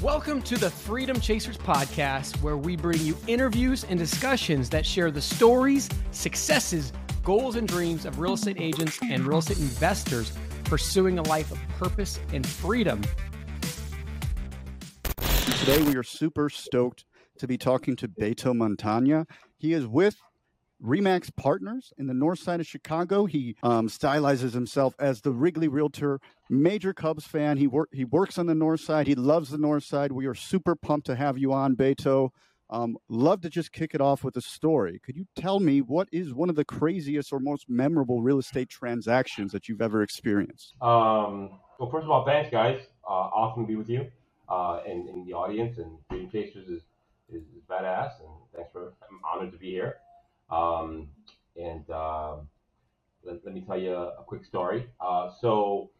[0.00, 5.10] Welcome to the Freedom Chasers podcast, where we bring you interviews and discussions that share
[5.10, 6.92] the stories, successes,
[7.24, 11.58] goals, and dreams of real estate agents and real estate investors pursuing a life of
[11.80, 13.02] purpose and freedom.
[15.58, 17.04] Today, we are super stoked
[17.38, 19.28] to be talking to Beto Montaño.
[19.58, 20.14] He is with
[20.82, 23.26] Remax Partners in the north side of Chicago.
[23.26, 26.20] He um, stylizes himself as the Wrigley Realtor,
[26.50, 27.56] major Cubs fan.
[27.56, 29.06] He, wor- he works on the north side.
[29.06, 30.12] He loves the north side.
[30.12, 32.30] We are super pumped to have you on, Beto.
[32.70, 34.98] Um, love to just kick it off with a story.
[35.04, 38.70] Could you tell me what is one of the craziest or most memorable real estate
[38.70, 40.74] transactions that you've ever experienced?
[40.80, 42.80] Um, well, first of all, thanks, guys.
[43.06, 44.06] Uh, awesome to be with you
[44.48, 45.76] uh, and in the audience.
[45.76, 46.82] And Dream Chasers is,
[47.28, 48.20] is, is badass.
[48.20, 49.96] And thanks for, I'm honored to be here.
[50.52, 51.08] Um,
[51.56, 52.36] and uh,
[53.24, 54.86] let, let, me tell you a, quick story.
[55.00, 55.90] Uh, so,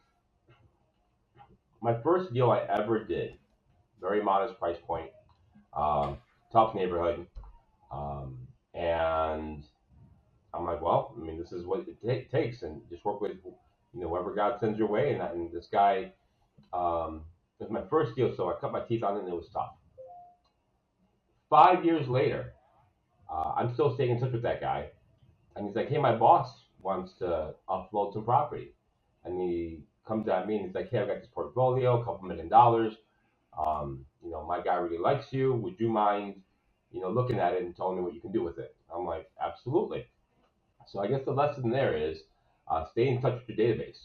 [1.81, 3.35] my first deal I ever did,
[4.01, 5.11] very modest price point,
[5.75, 6.19] um,
[6.53, 7.27] tough neighborhood,
[7.91, 8.39] um,
[8.75, 9.65] and
[10.53, 13.33] I'm like, well, I mean, this is what it takes, and just work with
[13.95, 15.15] you know whoever God sends your way.
[15.15, 16.13] And, and this guy,
[16.75, 17.23] um,
[17.59, 19.75] was my first deal, so I cut my teeth on it, and it was tough.
[21.49, 22.53] Five years later,
[23.33, 24.89] uh, I'm still staying in touch with that guy.
[25.57, 26.49] And he's like, hey, my boss
[26.81, 28.75] wants to offload some property.
[29.25, 32.29] And he comes at me and he's like, hey, I've got this portfolio, a couple
[32.29, 32.95] million dollars.
[33.59, 35.55] Um, you know, my guy really likes you.
[35.55, 36.41] Would you mind,
[36.91, 38.75] you know, looking at it and telling me what you can do with it?
[38.95, 40.07] I'm like, absolutely.
[40.89, 42.19] So I guess the lesson there is
[42.69, 43.99] uh, stay in touch with your database.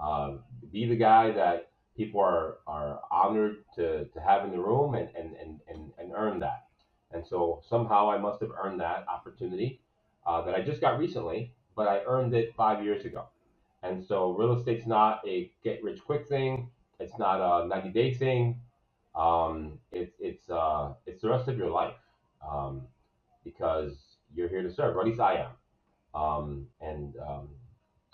[0.00, 0.38] Uh,
[0.72, 5.08] be the guy that people are, are honored to, to have in the room and,
[5.16, 6.67] and, and, and, and earn that.
[7.12, 9.80] And so somehow I must have earned that opportunity
[10.26, 13.26] uh, that I just got recently, but I earned it five years ago.
[13.82, 16.70] And so real estate's not a get rich quick thing.
[17.00, 18.60] It's not a 90 day thing.
[19.14, 21.94] Um, it, it's uh, it's the rest of your life
[22.46, 22.82] um,
[23.44, 23.96] because
[24.34, 25.50] you're here to serve, or at least I am.
[26.20, 27.48] Um, and um,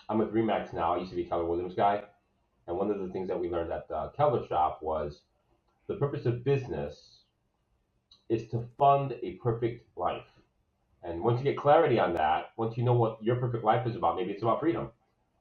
[0.09, 0.95] I'm with Remax now.
[0.95, 2.03] I used to be Keller Williams guy.
[2.67, 5.21] And one of the things that we learned at the Keller shop was
[5.89, 7.24] the purpose of business
[8.29, 10.25] is to fund a perfect life.
[11.03, 13.97] And once you get clarity on that, once you know what your perfect life is
[13.97, 14.91] about, maybe it's about freedom,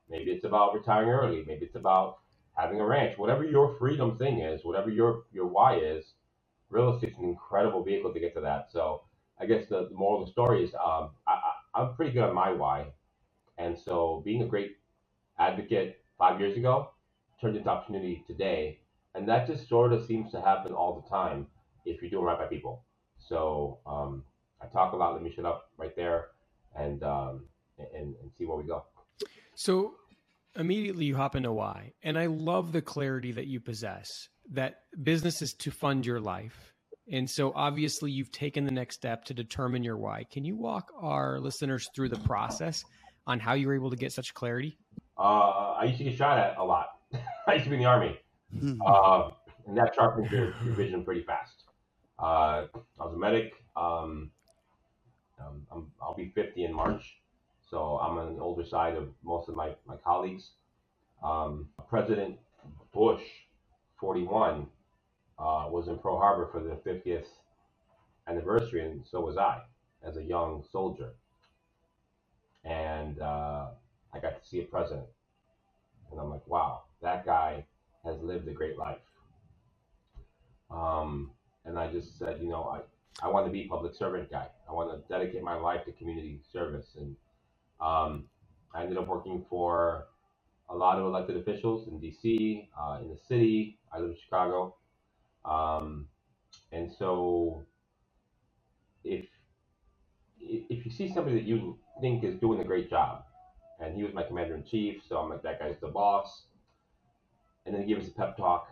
[0.10, 2.18] maybe it's about retiring early, maybe it's about
[2.56, 6.14] having a ranch, whatever your freedom thing is, whatever your your why is,
[6.70, 8.68] real estate's an incredible vehicle to get to that.
[8.72, 9.04] So
[9.40, 11.40] I guess the, the moral of the story is um, I,
[11.76, 12.88] I, I'm pretty good on my why,
[13.58, 14.78] and so being a great
[15.40, 16.92] advocate five years ago
[17.40, 18.80] turned into opportunity today,
[19.16, 21.48] and that just sort of seems to happen all the time
[21.86, 22.84] if you're doing right by people.
[23.18, 24.24] So um,
[24.62, 25.14] I talk a lot.
[25.14, 26.28] Let me shut up right there
[26.76, 27.46] and um,
[27.78, 28.86] and, and see where we go.
[29.56, 29.96] So
[30.56, 34.30] immediately you hop into why, and I love the clarity that you possess.
[34.52, 36.74] That business is to fund your life,
[37.12, 40.26] and so obviously you've taken the next step to determine your why.
[40.32, 42.84] Can you walk our listeners through the process
[43.26, 44.78] on how you were able to get such clarity?
[45.18, 46.88] Uh, I used to get shot at a lot.
[47.48, 48.20] I used to be in the army,
[48.86, 49.30] uh,
[49.68, 51.63] and that sharpens your, your vision pretty fast.
[52.20, 52.68] Uh,
[53.00, 53.54] I was a medic.
[53.76, 54.32] Um,
[55.40, 57.18] um, i will be 50 in March,
[57.70, 60.52] so I'm on the older side of most of my, my colleagues.
[61.24, 62.38] Um, President
[62.94, 63.24] Bush,
[64.00, 64.68] 41,
[65.40, 67.26] uh, was in Pearl Harbor for the 50th
[68.28, 69.62] anniversary, and so was I
[70.06, 71.14] as a young soldier.
[72.64, 73.68] And uh,
[74.14, 75.08] I got to see a president.
[76.12, 77.66] And I'm like, wow, that guy
[78.06, 79.00] has lived a great life.
[80.70, 81.32] Um,
[81.66, 82.82] and I just said, you know, I,
[83.26, 84.48] I want to be public servant guy.
[84.70, 86.96] I want to dedicate my life to community service.
[86.98, 87.16] And
[87.80, 88.26] um,
[88.74, 90.08] I ended up working for
[90.70, 93.80] a lot of elected officials in DC, uh, in the city.
[93.94, 94.76] I live in Chicago.
[95.46, 96.08] Um,
[96.72, 97.64] and so
[99.04, 99.26] if
[100.40, 103.24] if you see somebody that you think is doing a great job,
[103.80, 106.46] and he was my commander in chief, so I'm like, that guy's the boss.
[107.66, 108.68] And then he gave us a pep talk.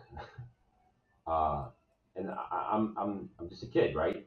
[1.26, 1.68] uh,
[2.16, 4.26] and I, I'm I'm I'm just a kid, right,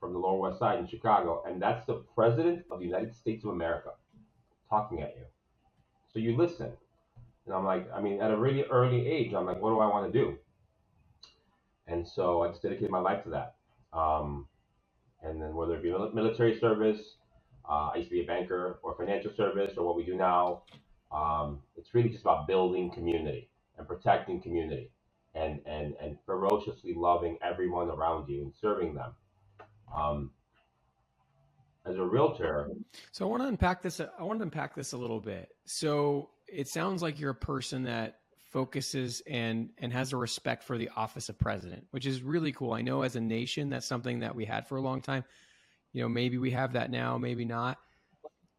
[0.00, 3.44] from the Lower West Side in Chicago, and that's the president of the United States
[3.44, 3.90] of America
[4.70, 5.24] talking at you.
[6.12, 6.72] So you listen,
[7.46, 9.86] and I'm like, I mean, at a really early age, I'm like, what do I
[9.86, 10.38] want to do?
[11.86, 13.56] And so I just dedicated my life to that.
[13.92, 14.46] Um,
[15.22, 17.16] and then whether it be military service,
[17.68, 20.62] uh, I used to be a banker, or financial service, or what we do now,
[21.10, 23.48] um, it's really just about building community
[23.78, 24.90] and protecting community
[25.38, 29.12] and and and ferociously loving everyone around you and serving them.
[29.94, 30.30] Um,
[31.86, 32.68] as a realtor,
[33.12, 34.00] so I want to unpack this.
[34.00, 35.48] I want to unpack this a little bit.
[35.64, 38.18] So it sounds like you're a person that
[38.50, 42.72] focuses and and has a respect for the office of president, which is really cool.
[42.72, 45.24] I know as a nation that's something that we had for a long time.
[45.92, 47.78] You know, maybe we have that now, maybe not.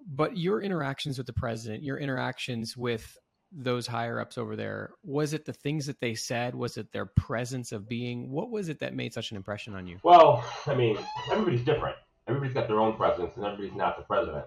[0.07, 3.15] But your interactions with the president, your interactions with
[3.51, 6.53] those higher ups over there, was it the things that they said?
[6.53, 8.29] Was it their presence of being?
[8.29, 9.97] What was it that made such an impression on you?
[10.03, 10.97] Well, I mean,
[11.31, 11.95] everybody's different.
[12.27, 14.45] Everybody's got their own presence, and everybody's not the president.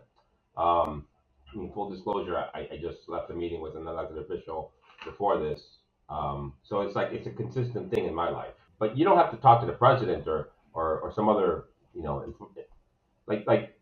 [0.56, 1.06] Um,
[1.54, 4.72] in full disclosure, I, I just left a meeting with an elected official
[5.04, 5.60] before this.
[6.08, 8.52] Um, so it's like it's a consistent thing in my life.
[8.78, 11.64] But you don't have to talk to the president or or, or some other,
[11.94, 12.34] you know,
[13.26, 13.76] like like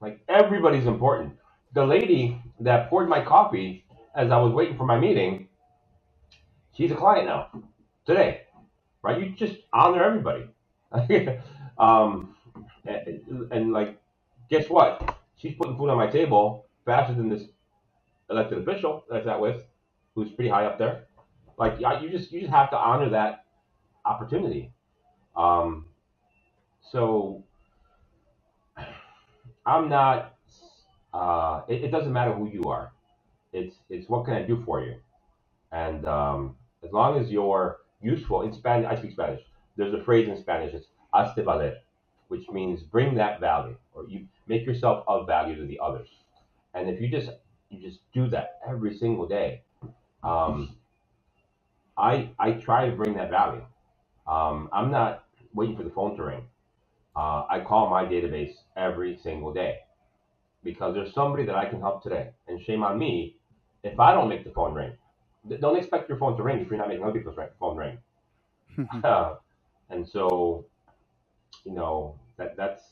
[0.00, 1.34] like everybody's important.
[1.74, 3.84] The lady that poured my coffee
[4.14, 5.48] as I was waiting for my meeting,
[6.74, 7.48] she's a client now
[8.06, 8.42] today,
[9.02, 9.20] right?
[9.20, 10.48] You just honor everybody.
[11.78, 12.36] um,
[12.86, 14.00] and, and like,
[14.50, 15.16] guess what?
[15.36, 17.44] She's putting food on my table faster than this
[18.30, 19.62] elected official that sat with,
[20.14, 21.06] who's pretty high up there.
[21.58, 23.44] Like, you just you just have to honor that
[24.04, 24.72] opportunity.
[25.36, 25.86] Um,
[26.92, 27.44] so
[29.66, 30.29] I'm not.
[31.12, 32.92] Uh, it, it doesn't matter who you are.
[33.52, 34.96] It's it's what can I do for you,
[35.72, 39.42] and um, as long as you're useful in Spanish, I speak Spanish.
[39.76, 40.74] There's a phrase in Spanish.
[40.74, 41.78] It's "hazte valer,"
[42.28, 46.08] which means bring that value, or you make yourself of value to the others.
[46.74, 47.30] And if you just
[47.70, 49.62] you just do that every single day,
[50.22, 50.76] um,
[51.96, 53.64] I I try to bring that value.
[54.28, 55.24] Um, I'm not
[55.54, 56.48] waiting for the phone to ring.
[57.16, 59.80] Uh, I call my database every single day
[60.64, 62.30] because there's somebody that I can help today.
[62.48, 63.36] And shame on me
[63.82, 64.92] if I don't make the phone ring.
[65.60, 67.98] Don't expect your phone to ring if you're not making other people's phone ring.
[69.04, 69.36] uh,
[69.90, 70.66] and so,
[71.64, 72.82] you know, that that's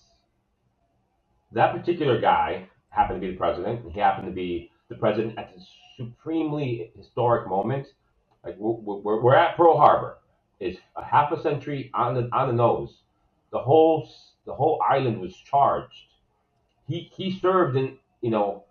[1.53, 3.91] that particular guy happened to be the president.
[3.93, 5.67] He happened to be the president at this
[5.97, 7.88] supremely historic moment.
[8.44, 10.19] Like we're, we're, we're at Pearl Harbor.
[10.61, 13.03] It's a half a century on the on the nose.
[13.53, 14.09] The whole
[14.47, 16.08] the whole island was charged.
[16.88, 18.64] He he served in you know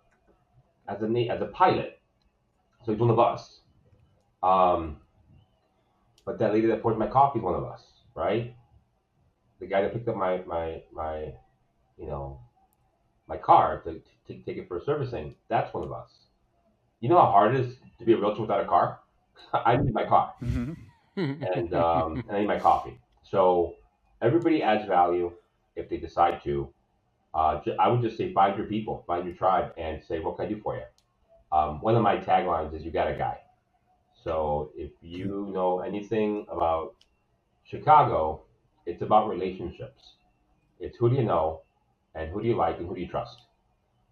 [0.88, 2.00] as a as a pilot,
[2.84, 3.60] so he's one of us.
[4.42, 4.98] Um,
[6.24, 7.82] but that lady that poured my coffee is one of us,
[8.14, 8.54] right?
[9.60, 11.32] The guy that picked up my my my
[11.96, 12.40] you know
[13.28, 16.10] my car to, to take it for servicing, that's one of us.
[17.00, 19.00] You know how hard it is to be a realtor without a car?
[19.52, 20.34] I need my car.
[20.42, 20.72] Mm-hmm.
[21.16, 22.98] and, um, and I need my coffee.
[23.22, 23.74] So
[24.22, 25.32] everybody adds value
[25.76, 26.68] if they decide to.
[27.38, 30.46] Uh, I would just say find your people, find your tribe, and say, what can
[30.46, 30.82] I do for you?
[31.56, 33.38] Um, one of my taglines is, you got a guy.
[34.24, 36.96] So if you know anything about
[37.62, 38.42] Chicago,
[38.86, 40.02] it's about relationships.
[40.80, 41.62] It's who do you know,
[42.16, 43.36] and who do you like, and who do you trust,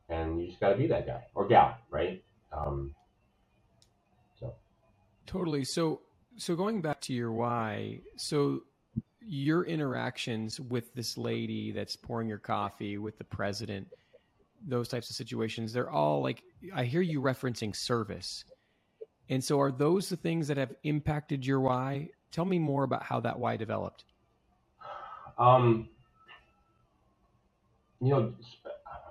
[0.08, 2.22] and you just got to be that guy or gal, right?
[2.52, 2.94] Um,
[4.38, 4.54] so
[5.26, 5.64] totally.
[5.64, 6.02] So
[6.36, 8.62] so going back to your why, so
[9.26, 13.88] your interactions with this lady that's pouring your coffee with the president,
[14.66, 16.42] those types of situations, they're all like
[16.74, 18.44] I hear you referencing service.
[19.28, 22.08] And so are those the things that have impacted your why?
[22.30, 24.04] Tell me more about how that why developed.
[25.38, 25.88] Um
[28.00, 28.34] you know,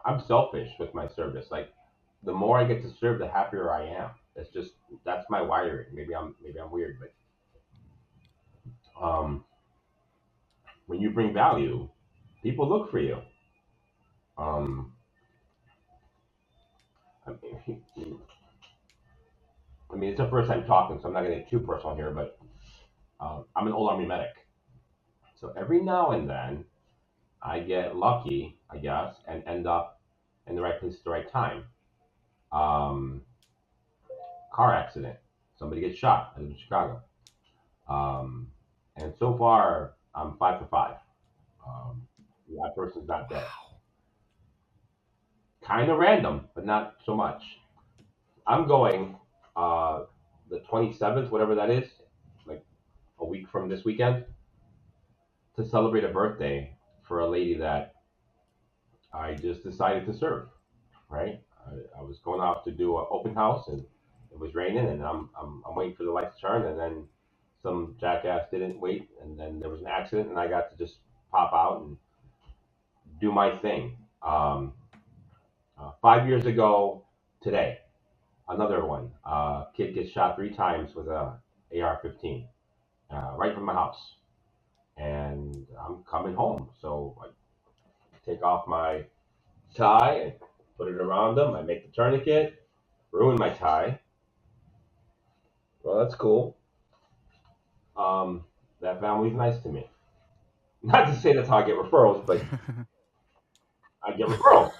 [0.06, 1.48] I'm selfish with my service.
[1.52, 1.74] Like
[2.24, 4.12] the more I get to serve, the happier I am.
[4.36, 4.72] It's just
[5.04, 5.88] that's my wiring.
[5.94, 7.14] Maybe I'm maybe I'm weird, but
[9.02, 9.44] um,
[10.88, 11.90] when you bring value,
[12.44, 13.18] people look for you.
[14.38, 14.94] Um,
[17.28, 17.82] I mean,
[19.92, 21.96] I mean, it's the first time talking, so I'm not going to get too personal
[21.96, 22.38] here, but
[23.20, 24.34] um, I'm an old army medic.
[25.40, 26.66] So every now and then,
[27.42, 30.02] I get lucky, I guess, and end up
[30.48, 31.66] in the right place at the right time.
[32.52, 33.22] Um,
[34.54, 35.18] car accident.
[35.60, 36.34] Somebody gets shot.
[36.36, 37.02] I live in Chicago.
[37.88, 38.48] Um,
[38.96, 40.96] and so far, I'm five for five.
[41.66, 42.02] Um,
[42.50, 43.44] that person's not dead.
[45.62, 47.42] Kind of random, but not so much.
[48.48, 49.16] I'm going
[49.56, 50.04] uh,
[50.50, 51.90] the 27th, whatever that is,
[52.46, 52.64] like
[53.20, 54.26] a week from this weekend,
[55.56, 56.76] to celebrate a birthday
[57.08, 57.96] for a lady that
[59.14, 60.48] I just decided to serve.
[61.10, 61.42] Right?
[61.68, 63.84] I, I was going off to do an open house, and
[64.32, 67.06] it was raining, and I'm, I'm, I'm waiting for the lights to turn, and then
[67.66, 70.98] some jackass didn't wait, and then there was an accident, and I got to just
[71.32, 71.98] pop out and
[73.20, 73.98] do my thing.
[74.22, 74.74] Um,
[75.82, 77.04] uh, five years ago
[77.42, 77.80] today,
[78.48, 79.10] another one.
[79.26, 81.40] Uh, kid gets shot three times with a
[81.76, 82.46] AR-15
[83.10, 84.18] uh, right from my house,
[84.98, 86.70] and I'm coming home.
[86.80, 87.30] So I
[88.30, 89.06] take off my
[89.76, 90.34] tie and
[90.78, 91.56] put it around them.
[91.56, 92.64] I make the tourniquet,
[93.12, 94.00] ruin my tie,
[95.82, 96.55] Well, that's cool.
[97.98, 98.44] Um,
[98.82, 99.90] that family's nice to me.
[100.84, 102.42] Not to say that's how I get referrals, but
[104.04, 104.72] I get referrals.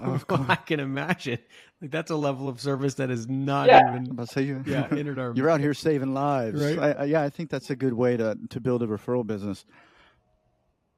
[0.00, 1.38] well, I can imagine.
[1.80, 3.78] Like that's a level of service that is not Yeah.
[3.78, 5.32] I'm even about to say you, yeah entered our.
[5.36, 6.62] you're out here saving lives.
[6.62, 6.78] Right.
[6.78, 9.64] I, I, yeah, I think that's a good way to to build a referral business.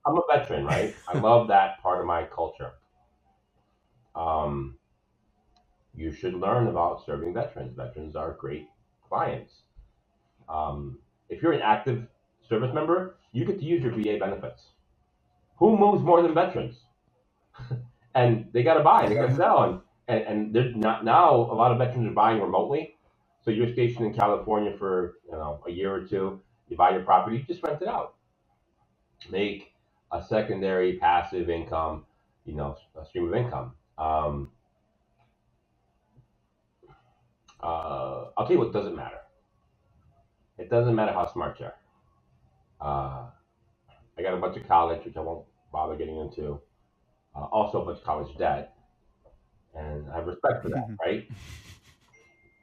[0.05, 0.95] I'm a veteran, right?
[1.09, 2.73] I love that part of my culture.
[4.17, 4.77] Um,
[5.95, 7.77] you should learn about serving veterans.
[7.77, 8.67] Veterans are great
[9.09, 9.63] clients.
[10.53, 12.07] Um, if you're an active
[12.49, 14.65] service member, you get to use your VA benefits.
[15.59, 16.77] Who moves more than veterans?
[18.15, 21.35] and they got to buy, they got to sell, and and, and there's not now
[21.35, 22.97] a lot of veterans are buying remotely.
[23.45, 26.41] So you're stationed in California for you know a year or two.
[26.69, 28.15] You buy your property, you just rent it out.
[29.31, 29.73] Make
[30.13, 32.07] a secondary passive income,
[32.45, 33.73] you know, a stream of income.
[33.99, 34.51] Um,
[37.63, 39.22] uh, I'll tell you what doesn't matter.
[40.59, 41.75] It doesn't matter how smart you are.
[42.81, 43.31] Uh,
[44.19, 46.61] I got a bunch of college, which I won't bother getting into.
[47.35, 48.77] Uh, also, a bunch of college debt,
[49.75, 51.27] and I have respect for that, right?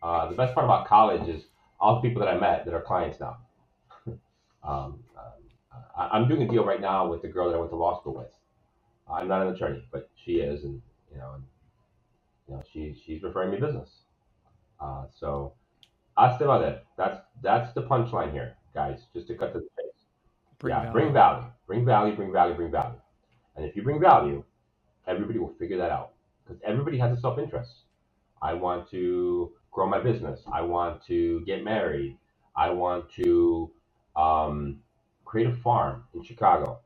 [0.03, 1.43] Uh, the best part about college is
[1.79, 3.37] all the people that I met that are clients now.
[4.07, 4.19] um,
[4.63, 4.99] um,
[5.97, 7.99] I, I'm doing a deal right now with the girl that I went to law
[7.99, 8.31] school with.
[9.11, 10.81] I'm not an attorney, but she is, and
[11.11, 11.43] you know, and,
[12.47, 13.89] you know, she she's referring me business.
[14.79, 15.53] Uh, so,
[16.19, 16.81] hasta madre.
[16.97, 18.99] That's that's the punchline here, guys.
[19.13, 20.05] Just to cut to the chase.
[20.59, 20.93] Bring yeah, value.
[20.93, 22.99] bring value, bring value, bring value, bring value.
[23.55, 24.43] And if you bring value,
[25.07, 26.11] everybody will figure that out
[26.43, 27.71] because everybody has a self interest.
[28.41, 30.41] I want to grow my business.
[30.51, 32.17] I want to get married.
[32.55, 33.71] I want to
[34.15, 34.79] um,
[35.25, 36.79] create a farm in Chicago.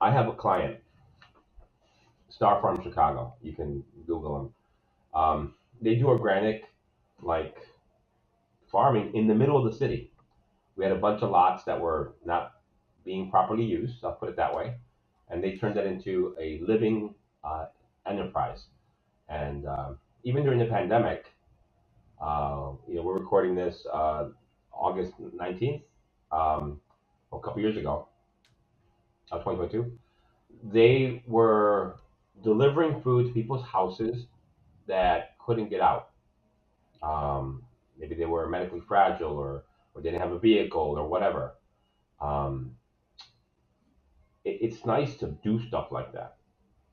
[0.00, 0.78] I have a client,
[2.30, 3.34] Star Farm Chicago.
[3.42, 4.54] You can Google them.
[5.14, 6.64] Um, they do organic,
[7.22, 7.56] like
[8.70, 10.12] farming in the middle of the city.
[10.76, 12.52] We had a bunch of lots that were not
[13.04, 14.04] being properly used.
[14.04, 14.74] I'll put it that way,
[15.28, 17.66] and they turned that into a living uh,
[18.06, 18.66] enterprise.
[19.28, 21.26] And um, even during the pandemic,
[22.20, 24.26] uh, you know, we're recording this uh,
[24.72, 25.82] August nineteenth,
[26.32, 26.80] um,
[27.32, 28.08] a couple years ago,
[29.32, 29.92] of 2022.
[30.72, 31.96] They were
[32.42, 34.26] delivering food to people's houses
[34.88, 36.10] that couldn't get out.
[37.02, 37.62] Um,
[37.98, 39.64] maybe they were medically fragile or,
[39.94, 41.54] or didn't have a vehicle or whatever.
[42.20, 42.72] Um,
[44.44, 46.36] it, it's nice to do stuff like that,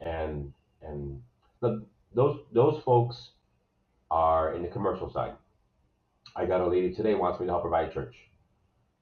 [0.02, 1.22] and and
[1.62, 1.86] the,
[2.16, 3.32] those those folks
[4.12, 5.34] are in the commercial side.
[6.36, 8.16] I got a lady today wants me to help her buy a church.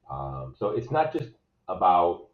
[0.10, 1.30] Um, so it's not just
[1.70, 2.28] about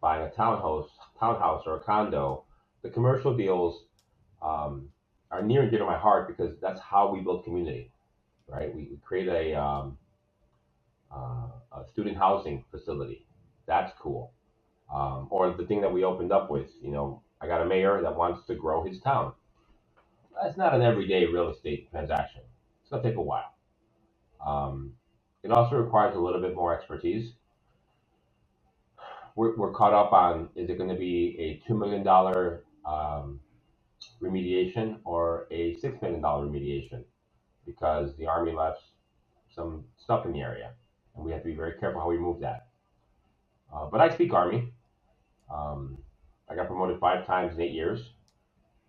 [0.00, 2.44] buying a townhouse, townhouse or a condo.
[2.82, 3.84] The commercial deals
[4.42, 4.90] um,
[5.30, 7.92] are near and dear to my heart because that's how we build community,
[8.48, 8.74] right?
[8.74, 9.98] We, we create a, um,
[11.14, 13.26] uh, a student housing facility.
[13.66, 14.32] That's cool.
[14.94, 18.02] Um, or the thing that we opened up with, you know, I got a mayor
[18.02, 19.32] that wants to grow his town.
[20.42, 22.42] That's not an everyday real estate transaction.
[22.82, 23.54] It's gonna take a while.
[24.44, 24.94] Um,
[25.42, 27.32] it also requires a little bit more expertise.
[29.36, 33.40] We're, we're caught up on is it going to be a two million dollar um,
[34.22, 37.04] remediation or a six million dollar remediation
[37.68, 38.82] because the army left
[39.54, 40.72] some stuff in the area,
[41.16, 42.68] and we have to be very careful how we move that.
[43.74, 44.72] Uh, but I speak army.
[45.52, 45.98] Um,
[46.50, 48.12] I got promoted five times in eight years,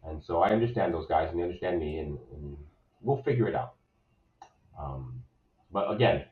[0.05, 2.57] and so I understand those guys, and they understand me, and, and
[3.01, 3.73] we'll figure it out.
[4.79, 5.23] Um,
[5.71, 6.25] but again,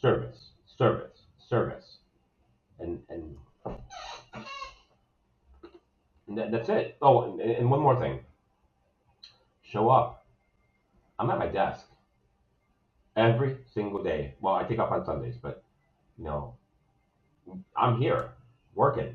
[0.00, 1.98] service, service, service,
[2.80, 3.36] and and,
[6.28, 6.96] and that, that's it.
[7.02, 8.20] Oh, and one more thing.
[9.62, 10.19] Show up.
[11.20, 11.86] I'm at my desk
[13.14, 14.34] every single day.
[14.40, 15.62] Well, I take off on Sundays, but
[16.18, 16.54] you know,
[17.76, 18.30] I'm here
[18.74, 19.14] working.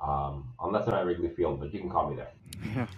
[0.00, 2.30] Um, unless I'm at Wrigley Field, but you can call me there.
[2.74, 2.86] Yeah.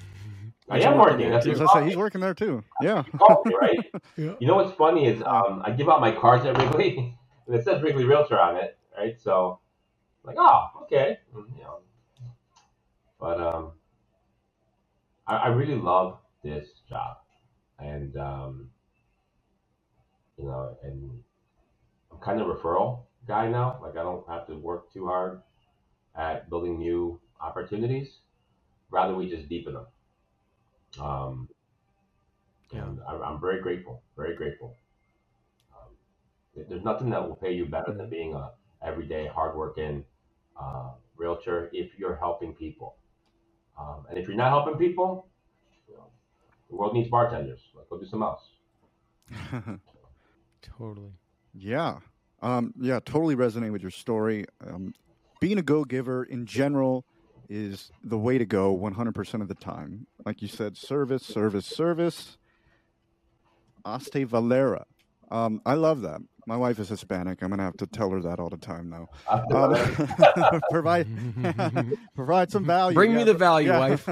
[0.69, 1.31] I am working.
[1.31, 2.63] That's I say, he's working there too.
[2.83, 3.05] Yeah.
[3.47, 3.79] me, right?
[4.17, 4.35] Yeah.
[4.41, 7.17] You know what's funny is um, I give out my cards at Wrigley,
[7.47, 9.17] and it says Wrigley Realtor on it, right?
[9.21, 9.61] So,
[10.25, 11.79] like, oh, okay, Mm, you know.
[13.21, 13.73] But um,
[15.27, 17.19] I, I really love this job,
[17.79, 18.71] and um,
[20.39, 21.23] you know, and
[22.13, 23.79] I'm kind of a referral guy now.
[23.83, 25.43] Like, I don't have to work too hard
[26.15, 28.19] at building new opportunities.
[28.91, 29.87] Rather, we just deepen them.
[31.01, 31.49] Um,
[32.73, 32.85] Yeah.
[32.85, 34.77] and I, I'm very grateful, very grateful.
[35.75, 35.91] Um,
[36.69, 38.53] there's nothing that will pay you better than being a
[38.83, 40.05] everyday hardworking
[40.61, 42.97] uh, realtor if you're helping people.
[43.79, 45.29] Um, and if you're not helping people,
[46.69, 47.61] the world needs bartenders.
[47.75, 48.43] Let's go do some else.
[50.79, 51.13] Totally.
[51.55, 51.99] Yeah.
[52.43, 54.45] Um, yeah, totally resonate with your story.
[54.67, 54.93] Um,
[55.41, 57.05] being a go giver in general
[57.49, 60.07] is the way to go 100% of the time.
[60.25, 62.37] Like you said, service, service, service.
[63.87, 64.85] Aste Valera.
[65.31, 66.21] Um, I love that.
[66.49, 67.43] My wife is Hispanic.
[67.43, 69.09] I'm gonna have to tell her that all the time now.
[69.29, 71.09] Um, provide
[72.15, 72.95] provide some value.
[72.95, 73.17] Bring yeah.
[73.19, 73.79] me the value, Yeah.
[73.81, 74.09] wife.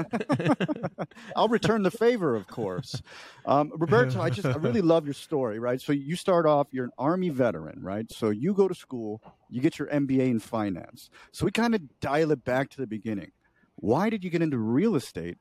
[1.37, 3.01] I'll return the favor, of course.
[3.45, 5.79] Um, Roberto, I just I really love your story, right?
[5.79, 8.11] So you start off, you're an army veteran, right?
[8.11, 11.09] So you go to school, you get your MBA in finance.
[11.31, 13.31] So we kind of dial it back to the beginning.
[13.77, 15.37] Why did you get into real estate,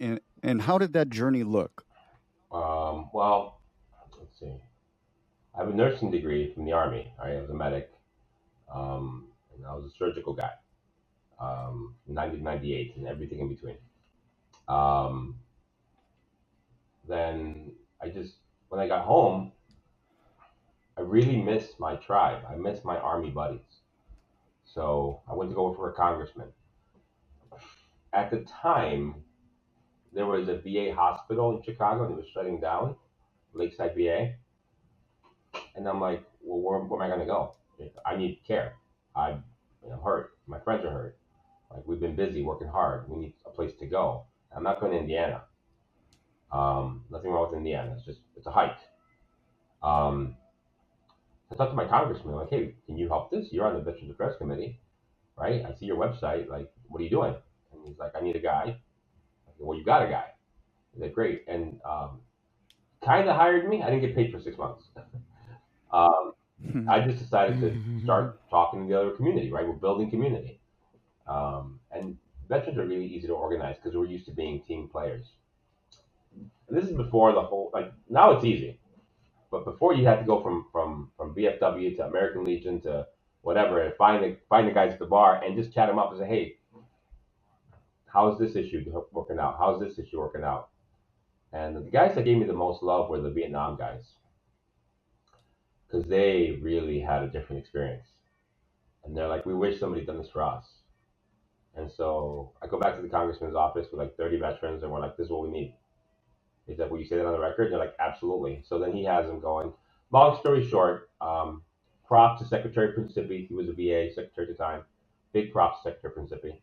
[0.00, 1.84] and and how did that journey look?
[2.50, 3.60] Um, well,
[4.18, 4.54] let's see.
[5.58, 7.12] I have a nursing degree from the Army.
[7.20, 7.90] I was a medic,
[8.72, 10.52] um, and I was a surgical guy.
[11.40, 13.76] Um, 1998 and everything in between.
[14.68, 15.36] Um,
[17.08, 18.34] then I just,
[18.68, 19.50] when I got home,
[20.96, 22.42] I really missed my tribe.
[22.48, 23.80] I missed my Army buddies.
[24.64, 26.48] So I went to go for a congressman.
[28.12, 29.24] At the time,
[30.12, 32.94] there was a VA hospital in Chicago and it was shutting down,
[33.54, 34.34] Lakeside VA.
[35.74, 37.54] And I'm like, well, where, where am I going to go?
[38.04, 38.74] I need care.
[39.14, 39.44] I'm
[39.82, 40.32] you know, hurt.
[40.46, 41.18] My friends are hurt.
[41.70, 43.08] Like we've been busy working hard.
[43.08, 44.24] We need a place to go.
[44.54, 45.42] I'm not going to Indiana.
[46.50, 47.94] Um, nothing wrong with Indiana.
[47.96, 48.78] It's just it's a hike.
[49.82, 50.34] Um,
[51.50, 52.34] I talked to my congressman.
[52.34, 53.48] like, hey, can you help this?
[53.52, 54.80] You're on the Veterans Affairs Committee,
[55.36, 55.64] right?
[55.64, 56.48] I see your website.
[56.48, 57.34] Like, what are you doing?
[57.72, 58.76] And he's like, I need a guy.
[59.46, 60.26] I well, you got a guy.
[60.92, 61.44] He's like, great.
[61.48, 62.20] And um,
[63.04, 63.82] kind of hired me.
[63.82, 64.84] I didn't get paid for six months.
[65.90, 66.32] um,
[66.88, 69.66] I just decided to start talking to the other community, right?
[69.66, 70.60] We're building community.
[71.26, 72.16] Um, and
[72.48, 75.26] veterans are really easy to organize because we're used to being team players.
[76.68, 78.78] And this is before the whole, like, now it's easy.
[79.50, 83.06] But before you had to go from, from, from VFW to American Legion to
[83.42, 86.10] whatever and find the, find the guys at the bar and just chat them up
[86.10, 86.56] and say, hey,
[88.06, 89.56] how's this issue working out?
[89.58, 90.68] How's this issue working out?
[91.52, 94.12] And the guys that gave me the most love were the Vietnam guys
[95.88, 98.06] because they really had a different experience.
[99.04, 100.66] And they're like, we wish somebody done this for us.
[101.76, 105.00] And so I go back to the congressman's office with like 30 veterans, and we're
[105.00, 105.74] like, this is what we need.
[106.66, 107.72] He said, will you say that on the record?
[107.72, 108.62] They're like, absolutely.
[108.68, 109.72] So then he has them going.
[110.10, 111.62] Long story short, um,
[112.06, 113.48] props to Secretary Principi.
[113.48, 114.82] He was a VA secretary at the time.
[115.32, 116.58] Big props to Secretary Principi.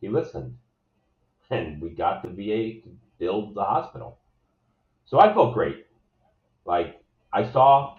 [0.00, 0.56] He listened.
[1.50, 4.18] And we got the VA to build the hospital.
[5.04, 5.86] So I felt great.
[6.64, 7.00] Like
[7.32, 7.98] I saw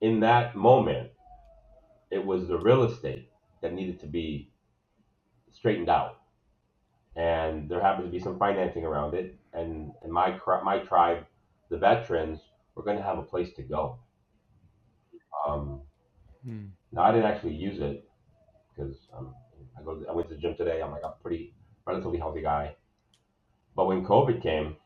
[0.00, 1.10] in that moment,
[2.10, 3.30] it was the real estate
[3.62, 4.50] that needed to be
[5.52, 6.20] straightened out,
[7.16, 9.36] and there happened to be some financing around it.
[9.52, 11.26] And, and my cri- my tribe,
[11.70, 12.40] the veterans,
[12.74, 13.98] were going to have a place to go.
[15.46, 15.82] Um,
[16.44, 16.72] Hmm.
[16.92, 18.08] now I didn't actually use it
[18.74, 19.34] because um,
[19.78, 20.82] I go I went to the gym today.
[20.82, 21.54] I'm like a pretty
[21.86, 22.76] relatively healthy guy,
[23.76, 24.76] but when COVID came,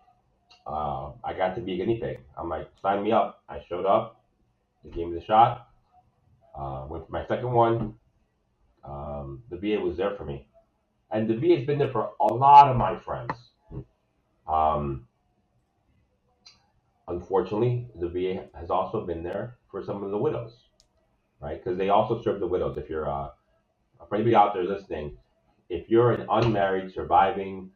[0.66, 2.20] uh, I got to be a guinea pig.
[2.37, 3.42] I'm like, sign me up.
[3.48, 4.23] I showed up.
[4.85, 5.68] They gave me the shot.
[6.57, 7.94] Uh, went for my second one.
[8.85, 10.47] Um, the VA was there for me,
[11.11, 13.33] and the VA's been there for a lot of my friends.
[14.47, 15.07] Um,
[17.09, 20.53] unfortunately, the VA has also been there for some of the widows,
[21.40, 21.62] right?
[21.62, 22.77] Because they also serve the widows.
[22.77, 23.31] If you're uh,
[24.09, 25.16] for anybody out there listening,
[25.70, 27.70] if you're an unmarried surviving,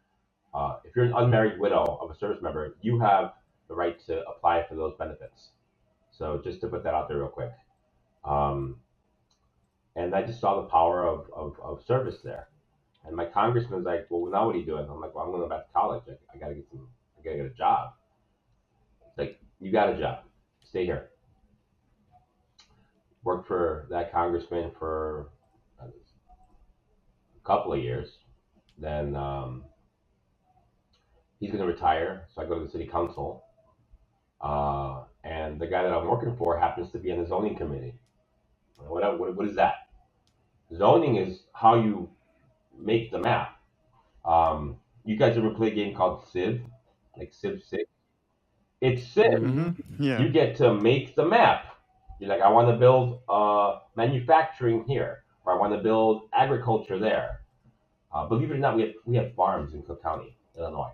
[0.54, 3.32] uh, if you're an unmarried widow of a service member, you have
[3.68, 5.50] the right to apply for those benefits.
[6.18, 7.52] So just to put that out there real quick.
[8.24, 8.76] Um,
[9.94, 12.48] and I just saw the power of, of, of service there.
[13.04, 14.86] And my congressman was like, well, now what are you doing?
[14.90, 16.02] I'm like, well, I'm going back to college.
[16.08, 17.92] I, I got to get some, I got to get a job.
[19.06, 20.24] It's like, you got a job.
[20.64, 21.10] Stay here.
[23.22, 25.30] Worked for that congressman for
[25.80, 25.86] a
[27.44, 28.18] couple of years.
[28.76, 29.64] Then um,
[31.38, 32.26] he's going to retire.
[32.34, 33.44] So I go to the city council.
[34.40, 37.94] Uh, and the guy that I'm working for happens to be on the zoning committee.
[38.78, 39.74] What, what, what is that?
[40.74, 42.08] Zoning is how you
[42.78, 43.58] make the map.
[44.24, 46.60] Um, you guys ever play a game called Civ,
[47.16, 47.84] like Civ Six?
[48.80, 49.40] It's Civ.
[49.40, 50.22] hmm Yeah.
[50.22, 51.66] You get to make the map.
[52.20, 56.98] You're like, I want to build uh, manufacturing here, or I want to build agriculture
[56.98, 57.40] there.
[58.12, 60.90] Uh, believe it or not, we have we have farms in Cook County, Illinois.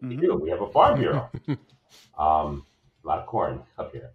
[0.00, 0.20] We Mhm.
[0.20, 0.34] do.
[0.42, 1.30] We have a farm bureau.
[2.18, 2.66] um,
[3.04, 4.12] a lot of corn up here.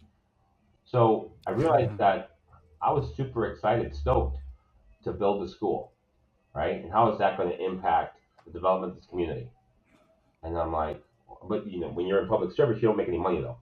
[0.85, 2.31] So I realized that
[2.81, 4.37] I was super excited, stoked
[5.03, 5.93] to build the school,
[6.55, 6.83] right?
[6.83, 9.49] And how is that going to impact the development of this community?
[10.43, 11.03] And I'm like,
[11.49, 13.57] but you know, when you're in public service, you don't make any money though.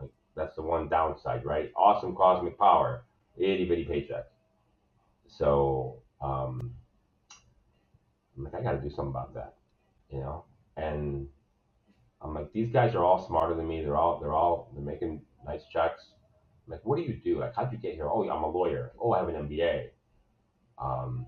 [0.00, 1.70] Like That's the one downside, right?
[1.76, 3.04] Awesome cosmic power,
[3.36, 4.26] itty bitty paycheck.
[5.28, 6.74] So um,
[8.36, 9.54] I'm like, I got to do something about that,
[10.10, 10.44] you know.
[10.76, 11.28] And
[12.24, 13.82] I'm like, these guys are all smarter than me.
[13.82, 16.12] They're all they're all they're making nice checks.
[16.66, 17.38] I'm like, what do you do?
[17.38, 18.08] Like, how'd you get here?
[18.08, 18.92] Oh, I'm a lawyer.
[19.00, 19.90] Oh, I have an MBA.
[20.78, 21.26] Um,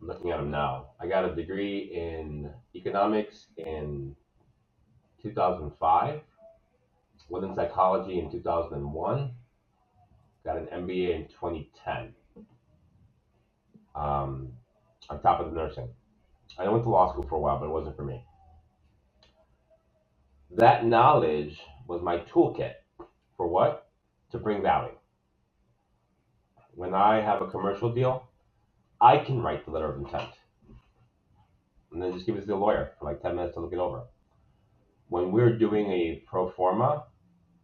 [0.00, 0.90] I'm looking at them now.
[1.00, 4.14] I got a degree in economics in
[5.22, 6.20] 2005,
[7.28, 9.30] within psychology in 2001,
[10.44, 12.14] got an MBA in 2010.
[13.96, 14.52] Um,
[15.08, 15.88] on top of the nursing.
[16.58, 18.24] I went to law school for a while, but it wasn't for me.
[20.50, 22.74] That knowledge was my toolkit
[23.36, 23.88] for what?
[24.32, 24.94] To bring value.
[26.74, 28.28] When I have a commercial deal,
[29.00, 30.30] I can write the letter of intent
[31.92, 33.78] and then just give it to the lawyer for like 10 minutes to look it
[33.78, 34.02] over.
[35.08, 37.04] When we're doing a pro forma,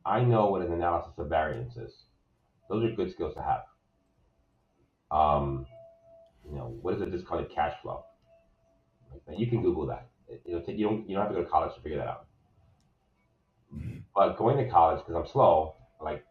[0.06, 1.92] I know what an analysis of variance is.
[2.70, 3.62] Those are good skills to have.
[5.10, 5.66] Um,
[6.48, 8.04] you know, what is a discounted cash flow?
[9.36, 10.08] You can Google that.
[10.46, 12.26] You know, you don't you don't have to go to college to figure that out.
[14.14, 16.24] But going to college because I'm slow, like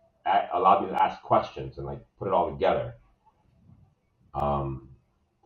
[0.53, 2.95] allowed me to ask questions and like put it all together.
[4.35, 4.89] Um,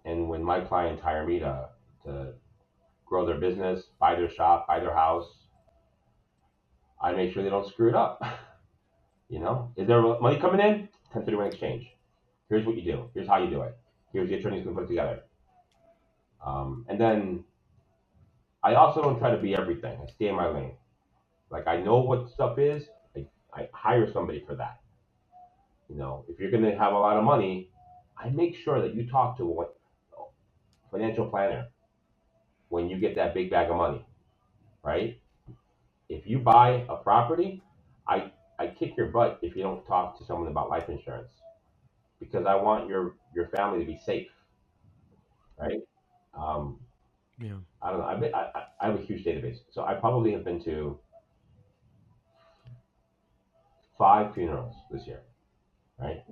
[0.05, 1.69] and when my clients hire me to
[2.05, 2.33] to
[3.05, 5.47] grow their business, buy their shop, buy their house,
[7.01, 8.21] I make sure they don't screw it up.
[9.29, 10.89] you know, is there money coming in?
[11.13, 11.87] 1031 exchange.
[12.49, 13.09] Here's what you do.
[13.13, 13.77] Here's how you do it.
[14.13, 15.21] Here's the attorney's gonna put it together.
[16.45, 17.45] Um, and then
[18.63, 19.99] I also don't try to be everything.
[20.01, 20.75] I stay in my lane.
[21.49, 22.85] Like I know what stuff is.
[23.15, 24.81] I, I hire somebody for that.
[25.89, 27.71] You know, if you're gonna have a lot of money,
[28.17, 29.65] I make sure that you talk to a
[30.91, 31.69] financial planner
[32.69, 34.05] when you get that big bag of money,
[34.83, 35.21] right?
[36.09, 37.63] If you buy a property,
[38.07, 41.31] I I kick your butt if you don't talk to someone about life insurance
[42.19, 44.29] because I want your your family to be safe,
[45.59, 45.81] right?
[46.33, 46.79] Um,
[47.37, 47.59] Yeah.
[47.81, 48.05] I don't know.
[48.05, 50.99] I've been, I, I I have a huge database, so I probably have been to
[53.97, 55.21] five funerals this year,
[55.99, 56.23] right?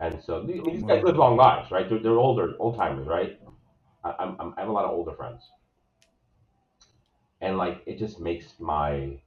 [0.00, 1.88] And so these, these guys live long lives, right?
[1.88, 3.40] They're, they're older, old timers, right?
[4.04, 5.42] I, I'm, I'm, I have a lot of older friends,
[7.40, 9.18] and like it just makes my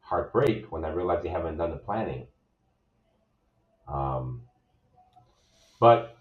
[0.00, 2.26] heart break when I realize they haven't done the planning.
[3.88, 4.42] Um,
[5.80, 6.16] but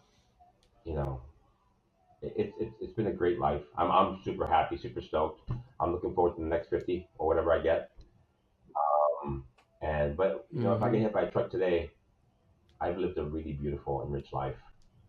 [0.86, 1.21] you know,
[2.21, 3.63] it, it, it's it's been a great life.
[3.78, 5.50] I'm, I'm super happy, super stoked.
[5.80, 7.91] I'm looking forward to the next 50 or whatever I get.
[9.24, 9.45] Um,
[9.86, 11.91] and but you know, if I get hit by a truck today,
[12.82, 14.56] I've lived a really beautiful and rich life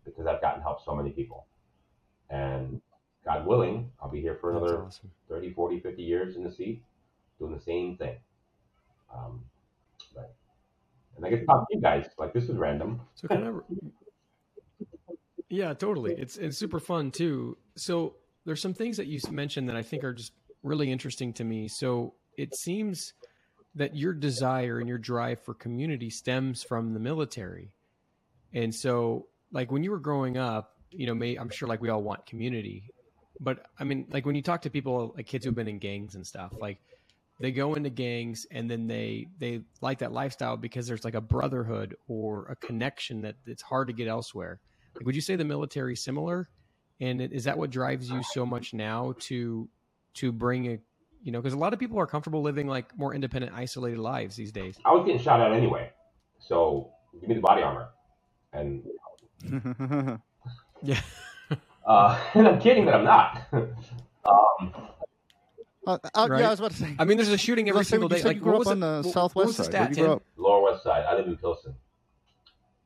[0.05, 1.47] because I've gotten help so many people.
[2.29, 2.79] And
[3.25, 5.11] God willing, I'll be here for That's another awesome.
[5.29, 6.83] 30, 40, 50 years in the seat
[7.39, 8.17] doing the same thing.
[9.13, 9.43] Um,
[10.13, 10.35] but,
[11.15, 12.07] and I get to talk to you guys.
[12.17, 13.01] Like, this is random.
[13.15, 13.75] So can I?
[15.49, 16.13] Yeah, totally.
[16.17, 17.57] It's it's super fun too.
[17.75, 21.43] So there's some things that you mentioned that I think are just really interesting to
[21.43, 21.67] me.
[21.67, 23.13] So it seems
[23.77, 27.71] that your desire and your drive for community stems from the military.
[28.53, 31.89] And so like when you were growing up, you know, may, I'm sure like we
[31.89, 32.91] all want community.
[33.39, 36.15] But I mean, like when you talk to people like kids who've been in gangs
[36.15, 36.79] and stuff, like
[37.39, 41.21] they go into gangs and then they they like that lifestyle because there's like a
[41.21, 44.59] brotherhood or a connection that it's hard to get elsewhere.
[44.95, 46.49] Like, would you say the military similar?
[46.99, 49.69] And is that what drives you so much now to
[50.15, 50.79] to bring a
[51.23, 54.35] you know because a lot of people are comfortable living like more independent, isolated lives
[54.35, 54.77] these days.
[54.85, 55.91] I was getting shot at anyway.
[56.39, 57.89] So give me the body armor.
[58.53, 58.83] And,
[60.83, 60.99] Yeah.
[61.87, 63.47] uh, and I'm kidding, but I'm not.
[63.53, 64.73] um,
[65.87, 66.41] Uh, uh, Right.
[66.41, 66.95] Yeah, I was about to say.
[66.99, 68.17] I mean, there's a shooting every about to say, single day.
[68.19, 69.71] you Like, you grew up was on the what- what southwest was the side.
[69.71, 70.23] stat, Where'd you grow up?
[70.37, 71.05] Lower West Side.
[71.05, 71.75] I live in Pilsen.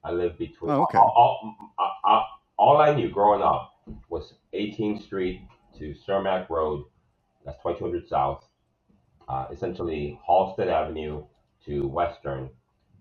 [0.03, 0.71] I live between.
[0.71, 0.97] Oh, okay.
[0.97, 3.73] All, all, all, all- all I knew growing up
[4.09, 5.41] was 18th Street
[5.79, 6.85] to Cermak Road.
[7.45, 8.45] That's 2200 South.
[9.27, 11.23] Uh, essentially, Halsted Avenue
[11.65, 12.49] to Western,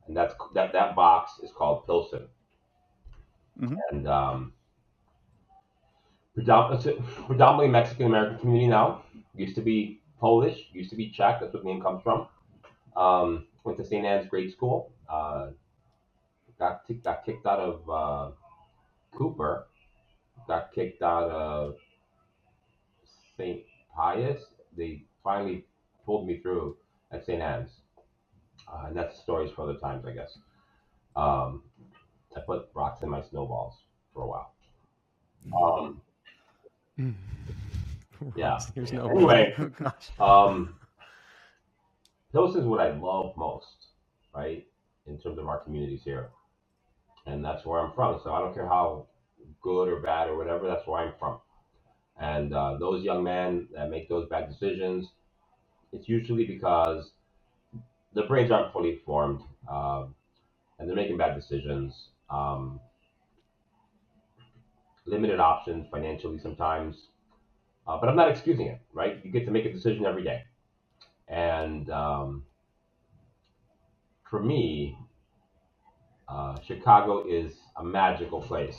[0.07, 2.29] and that's that that box is called Pilsen.
[3.61, 3.76] Mhm.
[3.90, 4.53] And um,
[6.35, 6.94] predominantly,
[7.26, 9.03] predominantly Mexican American community now.
[9.35, 10.68] Used to be Polish.
[10.72, 11.40] Used to be Czech.
[11.40, 12.29] That's where the name comes from.
[12.96, 14.05] Um, went to St.
[14.05, 14.92] Anne's grade school.
[15.09, 15.50] Uh,
[16.59, 18.33] got kicked, got kicked out of uh,
[19.12, 19.66] Cooper.
[20.46, 21.76] Got kicked out of
[23.37, 23.64] St.
[23.94, 24.42] Pius.
[24.76, 25.64] They finally
[26.07, 26.76] pulled me through
[27.12, 27.40] at St.
[27.40, 27.70] Anne's.
[28.68, 30.38] Uh, and that's stories for other times, I guess.
[31.16, 31.62] Um,
[32.37, 33.74] I put rocks in my snowballs
[34.14, 34.53] for a while.
[35.55, 36.00] Um,
[36.98, 37.14] Mm.
[38.37, 38.59] Yeah.
[38.59, 38.74] Mm.
[38.74, 40.11] Here's no.，Anyway，Oh gosh.
[40.18, 40.74] um,
[42.33, 43.87] Pilsen is what I love most,
[44.35, 44.66] right?
[45.07, 46.29] In terms of our communities here,
[47.26, 48.20] and that's where I'm from.
[48.22, 49.07] So I don't care how
[49.62, 50.68] good or bad or whatever.
[50.68, 51.38] That's where I'm from.
[52.20, 55.09] And uh, those young men that make those bad decisions,
[55.90, 57.12] it's usually because
[58.12, 60.14] the brains aren't fully formed, um,
[60.78, 62.09] and they're making bad decisions.
[62.28, 62.78] Um,
[65.06, 67.09] limited options financially sometimes,
[67.88, 68.80] uh, but I'm not excusing it.
[68.92, 69.18] Right?
[69.24, 70.44] You get to make a decision every day,
[71.26, 72.44] and um,
[74.28, 74.96] for me,
[76.28, 78.78] uh, Chicago is a magical place.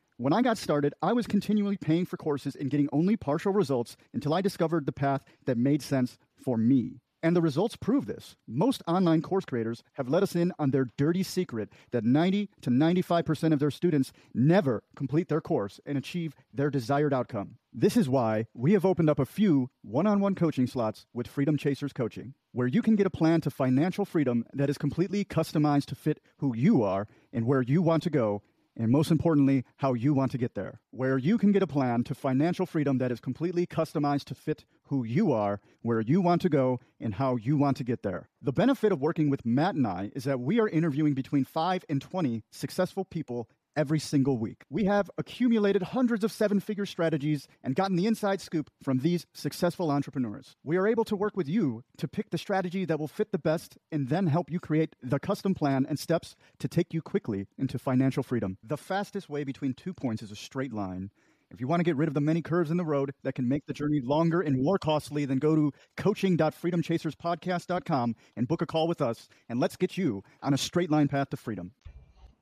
[0.21, 3.97] When I got started, I was continually paying for courses and getting only partial results
[4.13, 7.01] until I discovered the path that made sense for me.
[7.23, 8.35] And the results prove this.
[8.47, 12.69] Most online course creators have let us in on their dirty secret that 90 to
[12.69, 17.57] 95% of their students never complete their course and achieve their desired outcome.
[17.73, 21.27] This is why we have opened up a few one on one coaching slots with
[21.27, 25.25] Freedom Chasers Coaching, where you can get a plan to financial freedom that is completely
[25.25, 28.43] customized to fit who you are and where you want to go
[28.77, 32.03] and most importantly, how you want to get there, where you can get a plan
[32.05, 36.41] to financial freedom that is completely customized to fit who you are, where you want
[36.41, 38.29] to go, and how you want to get there.
[38.41, 41.85] The benefit of working with Matt and I is that we are interviewing between 5
[41.89, 44.63] and 20 successful people every single week.
[44.69, 49.25] We have accumulated hundreds of seven figure strategies and gotten the inside scoop from these
[49.33, 50.55] successful entrepreneurs.
[50.63, 53.39] We are able to work with you to pick the strategy that will fit the
[53.39, 57.47] best and then help you create the custom plan and steps to take you quickly
[57.57, 58.57] into financial freedom.
[58.63, 61.11] The fastest way between two points is a straight line.
[61.51, 63.49] If you want to get rid of the many curves in the road that can
[63.49, 68.87] make the journey longer and more costly, then go to coaching.freedomchaserspodcast.com and book a call
[68.87, 71.73] with us, and let's get you on a straight line path to freedom.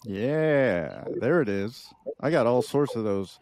[0.06, 1.88] Yeah, there it is.
[2.20, 3.40] I got all sorts of those.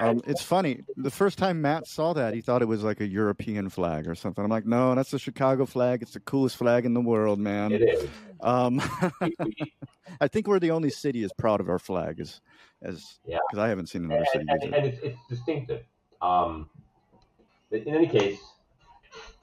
[0.00, 0.82] Um, it's funny.
[0.96, 4.14] The first time Matt saw that, he thought it was like a European flag or
[4.14, 4.42] something.
[4.42, 6.02] I'm like, no, that's the Chicago flag.
[6.02, 7.72] It's the coolest flag in the world, man.
[7.72, 8.08] It is.
[8.40, 8.82] Um,
[10.20, 12.40] I think we're the only city as proud of our flag as,
[12.82, 13.38] as Yeah.
[13.48, 15.84] because I haven't seen another and, city and, and it's, it's distinctive.
[16.20, 16.68] Um,
[17.70, 18.40] in any case,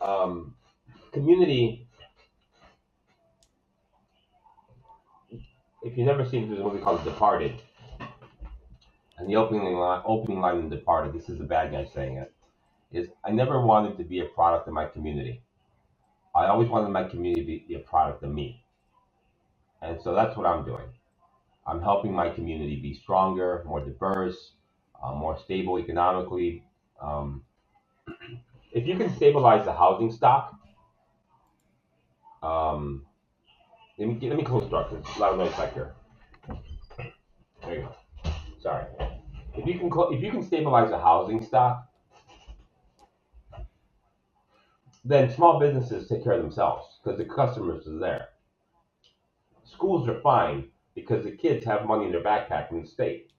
[0.02, 0.54] um,
[1.14, 1.85] community.
[5.86, 7.62] If you've never seen, there's a movie called Departed,
[9.20, 11.14] and the opening line, opening line in Departed.
[11.14, 12.34] This is the bad guy saying it.
[12.92, 15.44] Is I never wanted to be a product of my community.
[16.36, 18.66] I always wanted my community to be a product of me,
[19.84, 20.88] and so that's what I'm doing.
[21.68, 24.54] I'm helping my community be stronger, more diverse,
[25.04, 26.64] uh, more stable economically.
[27.00, 27.44] Um,
[28.72, 30.56] if you can stabilize the housing stock,
[32.42, 33.05] um,
[33.98, 35.96] let me let me close the door 'cause there's a lot of noise back here.
[37.62, 37.96] There you go.
[38.60, 38.86] Sorry.
[39.54, 41.88] If you can if you can stabilize the housing stock,
[45.06, 48.30] then small businesses take care of themselves because the customers are there.
[49.64, 53.32] Schools are fine because the kids have money in their backpack from the state.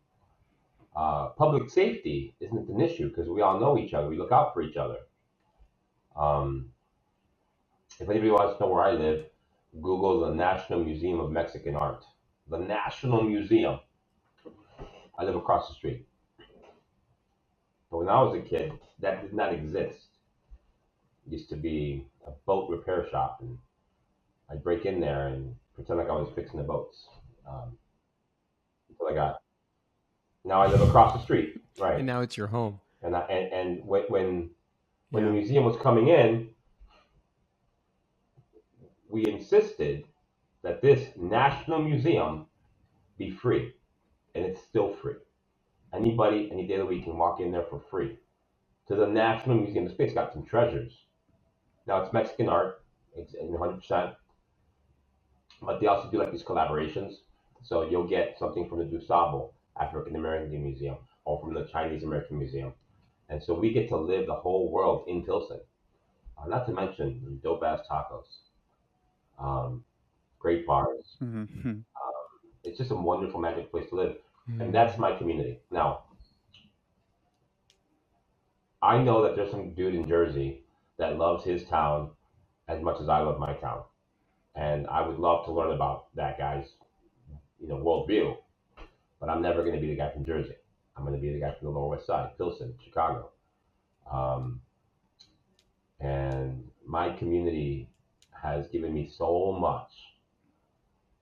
[0.94, 4.08] Uh, public safety isn't an issue because we all know each other.
[4.08, 4.98] We look out for each other.
[6.16, 6.72] Um,
[8.00, 9.26] if anybody wants to know where I live,
[9.82, 12.04] Google the National Museum of Mexican Art.
[12.48, 13.80] The National Museum.
[15.18, 16.06] I live across the street.
[17.90, 20.08] But when I was a kid, that did not exist.
[21.26, 23.58] It used to be a boat repair shop, and
[24.50, 27.06] I'd break in there and pretend like I was fixing the boats.
[27.48, 27.76] Um,
[28.88, 29.42] until I got.
[30.44, 31.96] Now I live across the street, right?
[31.96, 32.80] And now it's your home.
[33.02, 34.50] And I, and, and when when
[35.10, 36.50] when the museum was coming in,
[39.08, 40.04] we insisted
[40.62, 42.46] that this national museum
[43.18, 43.72] be free,
[44.34, 45.14] and it's still free.
[45.94, 48.18] Anybody, any day of the week, can walk in there for free
[48.88, 49.84] to the National Museum.
[49.84, 50.92] This place got some treasures.
[51.86, 52.82] Now it's Mexican art,
[53.14, 54.10] it's 100 percent,
[55.62, 57.14] but they also do like these collaborations.
[57.62, 62.38] So you'll get something from the DuSable African American Museum or from the Chinese American
[62.38, 62.72] Museum,
[63.28, 65.60] and so we get to live the whole world in Pilsen.
[66.38, 68.26] Uh, not to mention dope ass tacos,
[69.38, 69.84] um,
[70.38, 71.16] great bars.
[71.20, 71.84] Mhm.
[72.64, 74.16] It's just a wonderful, magic place to live,
[74.48, 74.60] Mm.
[74.60, 75.60] and that's my community.
[75.70, 76.04] Now,
[78.82, 80.64] I know that there's some dude in Jersey
[80.98, 82.10] that loves his town
[82.68, 83.84] as much as I love my town.
[84.54, 86.66] And I would love to learn about that guy's,
[87.60, 88.36] you know, worldview.
[89.20, 90.54] But I'm never going to be the guy from Jersey.
[90.96, 93.30] I'm going to be the guy from the Lower West Side, Pilsen, Chicago.
[94.10, 94.62] Um,
[96.00, 97.90] and my community
[98.42, 99.90] has given me so much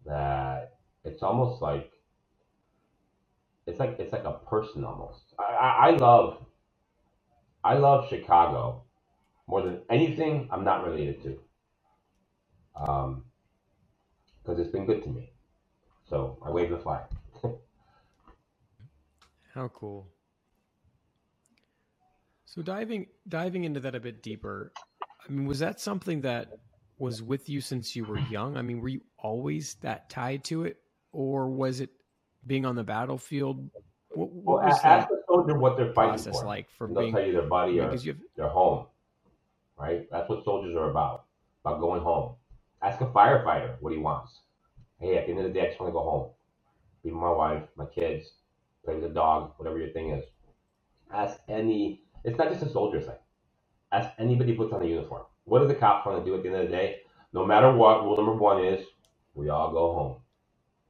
[0.04, 0.74] that
[1.04, 1.92] it's almost like
[3.66, 5.22] it's like it's like a person almost.
[5.38, 6.44] I, I, I love
[7.62, 8.82] I love Chicago
[9.46, 11.38] more than anything I'm not related to.
[12.76, 13.24] Um,
[14.42, 15.32] because it's been good to me.
[16.08, 17.04] So I wave the flag.
[19.54, 20.08] How cool.
[22.44, 24.72] So diving diving into that a bit deeper,
[25.26, 26.48] I mean, was that something that
[26.98, 28.56] was with you since you were young?
[28.56, 30.78] I mean, were you always that tied to it,
[31.12, 31.90] or was it
[32.46, 33.68] being on the battlefield?
[34.10, 36.46] What, what well, was ask that the soldier what they're fighting process for.
[36.46, 37.14] like for And they'll being?
[37.14, 38.04] tell you their body or have,
[38.36, 38.86] their home,
[39.78, 40.08] right?
[40.10, 41.24] That's what soldiers are about,
[41.64, 42.34] about going home.
[42.82, 44.40] Ask a firefighter what he wants.
[45.00, 46.30] Hey, at the end of the day, I just want to go home.
[47.02, 48.32] Be with my wife, my kids,
[48.84, 50.24] play with the dog, whatever your thing is.
[51.12, 53.16] Ask any, it's not just a soldier thing.
[53.92, 55.24] Ask anybody who puts on a uniform.
[55.44, 57.00] What do the cops want to do at the end of the day?
[57.32, 58.86] No matter what, rule number one is
[59.34, 60.16] we all go home,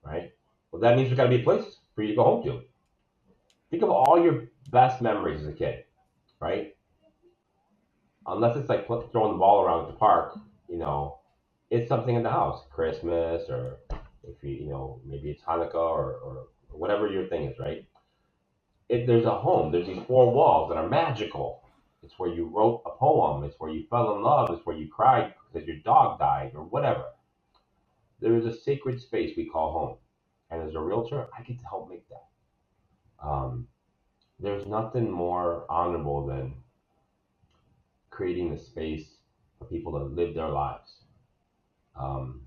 [0.05, 0.33] right?
[0.71, 1.65] Well, that means there's got to be a place
[1.95, 2.61] for you to go home to.
[3.71, 5.85] Think of all your best memories as a kid,
[6.41, 6.77] right?
[8.27, 10.39] Unless it's like throwing the ball around at the park,
[10.69, 11.19] you know,
[11.71, 13.79] it's something in the house, Christmas, or
[14.23, 17.87] if you, you know, maybe it's Hanukkah or, or whatever your thing is, right?
[18.89, 21.64] If there's a home, there's these four walls that are magical.
[22.05, 23.45] It's where you wrote a poem.
[23.45, 24.51] It's where you fell in love.
[24.51, 27.07] It's where you cried because your dog died or whatever.
[28.21, 29.99] There is a sacred space we call home.
[30.51, 32.39] And as a realtor, I get to help make that.
[33.29, 33.69] Um,
[34.41, 36.55] there's nothing more honorable than
[38.11, 39.17] creating the space
[39.59, 41.03] for people to live their lives.
[41.99, 42.43] Um,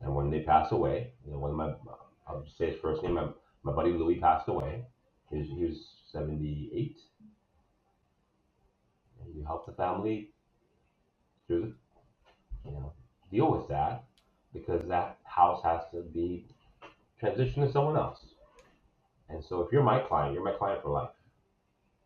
[0.00, 1.74] and when they pass away, you know, when my,
[2.28, 3.28] I'll just say his first name, my,
[3.64, 4.84] my buddy Louis passed away.
[5.30, 6.98] He was, he was 78.
[9.34, 10.30] You help the family
[11.46, 11.74] through,
[12.64, 12.92] you know,
[13.30, 14.04] deal with that
[14.52, 16.46] because that house has to be
[17.22, 18.34] transitioned to someone else.
[19.28, 21.10] And so if you're my client, you're my client for life.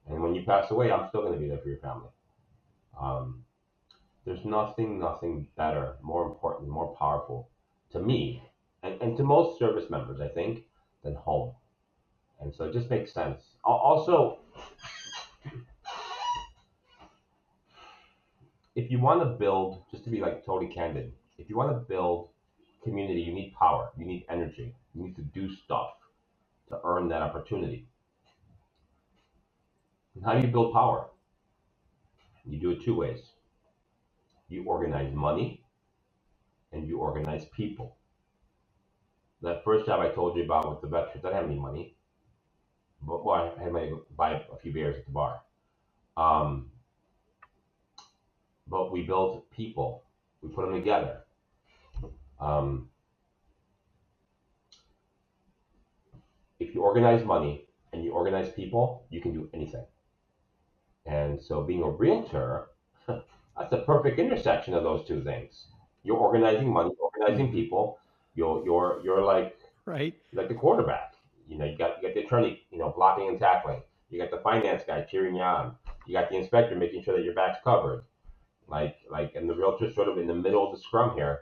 [0.09, 2.11] And when you pass away, I'm still going to be there for your family.
[3.01, 3.43] Um,
[4.25, 7.49] there's nothing, nothing better, more important, more powerful
[7.91, 8.43] to me
[8.83, 10.65] and, and to most service members, I think,
[11.03, 11.53] than home.
[12.41, 13.43] And so it just makes sense.
[13.65, 14.39] Also,
[18.77, 21.79] if you want to build, just to be like totally candid, if you want to
[21.79, 22.29] build
[22.85, 25.93] community, you need power, you need energy, you need to do stuff
[26.69, 27.89] to earn that opportunity.
[30.15, 31.09] And how do you build power?
[32.45, 33.21] You do it two ways.
[34.49, 35.63] You organize money
[36.73, 37.97] and you organize people.
[39.43, 41.95] That first job I told you about with the veterans, I didn't have any money.
[43.03, 45.41] But well, I had money to buy a few beers at the bar.
[46.17, 46.71] Um,
[48.69, 50.05] but we built people.
[50.43, 51.21] We put them together.
[52.41, 52.89] Um,
[56.59, 59.85] if you organize money and you organize people, you can do anything.
[61.07, 62.69] And so being a realtor,
[63.09, 65.67] that's the perfect intersection of those two things.
[66.03, 67.99] You're organizing money, organizing people.
[68.35, 70.15] You're you're you're like right?
[70.33, 71.15] like the quarterback.
[71.49, 73.83] You know, you got you got the attorney, you know, blocking and tackling.
[74.11, 75.75] You got the finance guy cheering you on.
[76.07, 78.05] You got the inspector making sure that your back's covered.
[78.69, 81.41] Like like and the realtor sort of in the middle of the scrum here,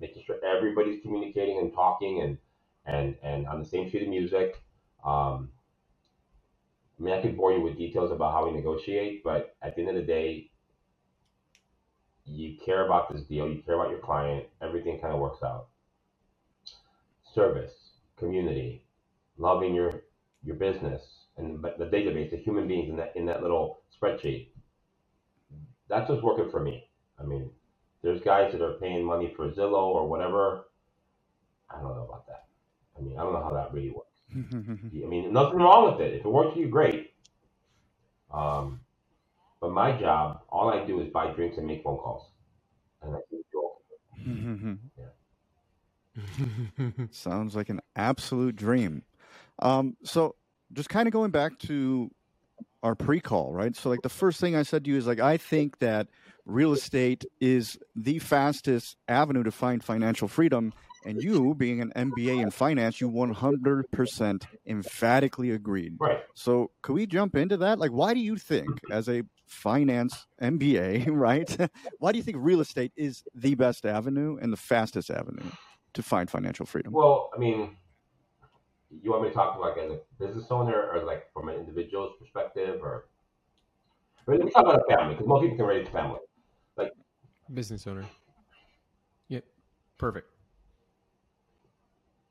[0.00, 2.38] making sure everybody's communicating and talking and
[2.86, 4.60] and and on the same sheet of music.
[5.04, 5.50] Um,
[6.98, 9.82] I mean, I could bore you with details about how we negotiate, but at the
[9.82, 10.50] end of the day,
[12.24, 15.68] you care about this deal, you care about your client, everything kind of works out.
[17.34, 17.72] Service,
[18.16, 18.86] community,
[19.38, 20.04] loving your
[20.42, 21.02] your business,
[21.36, 24.48] and the database, the human beings in that in that little spreadsheet.
[25.88, 26.88] That's what's working for me.
[27.20, 27.50] I mean,
[28.02, 30.66] there's guys that are paying money for Zillow or whatever.
[31.70, 32.46] I don't know about that.
[32.98, 34.08] I mean, I don't know how that really works.
[34.34, 36.14] I mean, nothing wrong with it.
[36.14, 37.12] If it works for you, great.
[38.32, 38.80] Um,
[39.60, 42.28] but my job, all I do is buy drinks and make phone calls.
[43.02, 43.46] And I keep
[44.26, 44.78] going.
[47.10, 49.02] Sounds like an absolute dream.
[49.60, 50.36] Um, so
[50.72, 52.10] just kind of going back to
[52.84, 53.74] our pre-call, right?
[53.74, 56.06] So like the first thing I said to you is like I think that
[56.44, 60.72] real estate is the fastest avenue to find financial freedom
[61.04, 65.96] And you, being an MBA in finance, you 100% emphatically agreed.
[66.00, 66.20] Right.
[66.34, 67.78] So, could we jump into that?
[67.78, 71.70] Like, why do you think, as a finance MBA, right?
[71.98, 75.50] why do you think real estate is the best avenue and the fastest avenue
[75.92, 76.92] to find financial freedom?
[76.92, 77.76] Well, I mean,
[79.02, 82.12] you want me to talk like as a business owner or like from an individual's
[82.18, 83.06] perspective or
[84.26, 86.18] let me talk about a family because most people can relate to family.
[86.76, 86.92] Like
[87.52, 88.06] business owner.
[89.28, 89.44] Yep.
[89.98, 90.30] Perfect.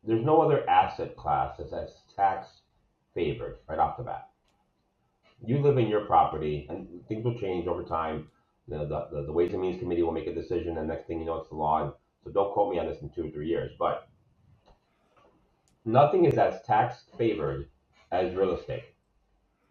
[0.04, 2.48] There's no other asset class that's tax
[3.14, 4.30] favored right off the bat.
[5.46, 8.30] You live in your property and things will change over time.
[8.68, 11.26] The, the, the Ways and Means Committee will make a decision, and next thing you
[11.26, 11.84] know, it's the law.
[11.84, 11.92] And
[12.24, 13.72] so don't quote me on this in two or three years.
[13.78, 14.08] But
[15.86, 17.68] nothing is as tax favored
[18.12, 18.84] as real estate.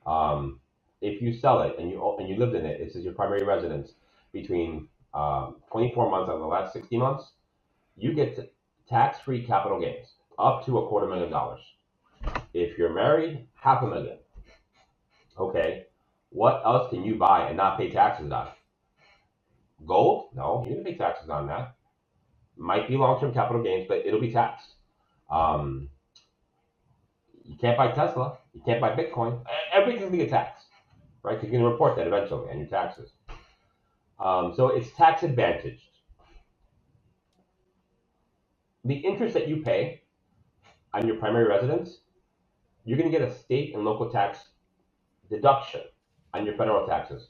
[0.07, 0.61] Um,
[1.01, 3.45] if you sell it and you and you lived in it, this is your primary
[3.45, 3.93] residence
[4.33, 7.33] between um, 24 months out of the last 60 months,
[7.97, 8.53] you get
[8.89, 11.61] tax-free capital gains up to a quarter million dollars.
[12.55, 14.19] If you're married, half a million.
[15.39, 15.87] Okay,
[16.31, 18.49] what else can you buy and not pay taxes on?
[19.87, 20.31] Gold?
[20.35, 21.75] No, you can pay taxes on that.
[22.57, 24.75] Might be long-term capital gains, but it'll be taxed.
[25.31, 25.89] Um,
[27.53, 28.39] you can't buy Tesla.
[28.55, 29.45] You can't buy Bitcoin.
[29.75, 30.67] Everything's gonna get taxed,
[31.23, 31.35] right?
[31.39, 33.13] Because you're gonna report that eventually on your taxes.
[34.19, 35.83] Um, so it's tax advantaged.
[38.85, 40.03] The interest that you pay
[40.95, 41.99] on your primary residence,
[42.85, 44.39] you're gonna get a state and local tax
[45.31, 45.83] deduction
[46.35, 47.29] on your federal taxes.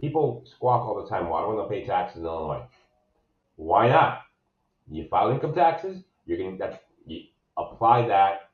[0.00, 2.64] People squawk all the time, why don't I pay taxes in Illinois?
[3.56, 4.22] Why not?
[4.90, 7.24] You file income taxes, you're gonna you
[7.58, 8.47] apply that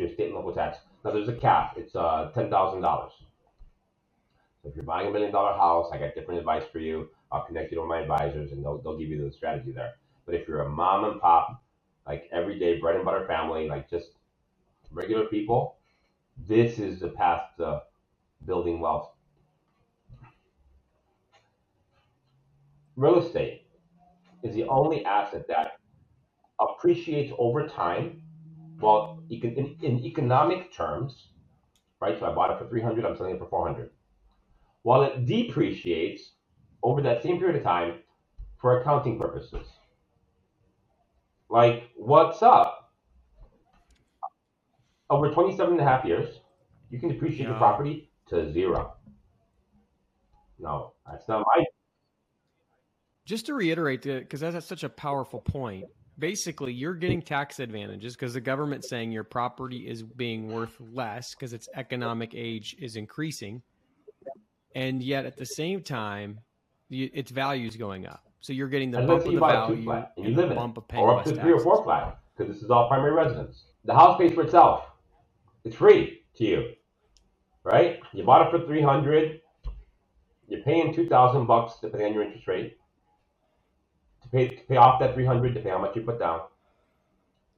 [0.00, 0.78] your state and local tax.
[1.04, 1.74] Now there's a cap.
[1.76, 3.12] It's uh, ten thousand dollars.
[4.62, 7.08] So if you're buying a million dollar house, I got different advice for you.
[7.32, 9.92] I'll connect you to my advisors, and they'll they'll give you the strategy there.
[10.26, 11.62] But if you're a mom and pop,
[12.06, 14.08] like everyday bread and butter family, like just
[14.90, 15.78] regular people,
[16.48, 17.82] this is the path to
[18.46, 19.10] building wealth.
[22.96, 23.66] Real estate
[24.42, 25.72] is the only asset that
[26.60, 28.19] appreciates over time
[28.80, 31.28] well, in, in economic terms,
[32.00, 32.18] right?
[32.18, 33.90] So I bought it for 300, I'm selling it for 400.
[34.82, 36.32] While it depreciates
[36.82, 37.98] over that same period of time
[38.60, 39.66] for accounting purposes.
[41.48, 42.92] Like, what's up?
[45.08, 46.28] Over 27 and a half years,
[46.90, 47.48] you can depreciate yeah.
[47.48, 48.94] your property to zero.
[50.58, 51.64] No, that's not my.
[53.24, 55.86] Just to reiterate, uh, because that's such a powerful point,
[56.20, 61.34] basically you're getting tax advantages because the government's saying your property is being worth less
[61.34, 63.62] because its economic age is increasing.
[64.76, 66.38] And yet at the same time
[66.88, 68.22] you, its value is going up.
[68.40, 70.76] So you're getting the and bump of the value flat, and you live in bump
[70.76, 71.54] of paying or up to three taxes.
[71.54, 73.64] or four flat because this is all primary residence.
[73.84, 74.84] The house pays for itself.
[75.64, 76.74] It's free to you
[77.64, 78.00] right?
[78.12, 79.40] You bought it for 300
[80.48, 82.76] you're paying 2000 bucks depending on your interest rate
[84.32, 86.42] pay to pay off that 300 to pay how much you put down,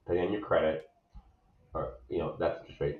[0.07, 0.89] pay on your credit,
[1.73, 2.99] or you know that's interest rate.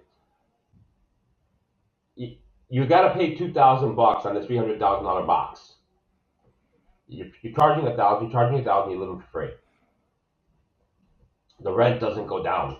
[2.16, 2.36] You,
[2.70, 5.76] you got to pay two thousand bucks on this three hundred thousand dollar box.
[7.08, 9.52] You're, you're charging a thousand, you're charging a thousand, you're living for free.
[11.62, 12.78] The rent doesn't go down.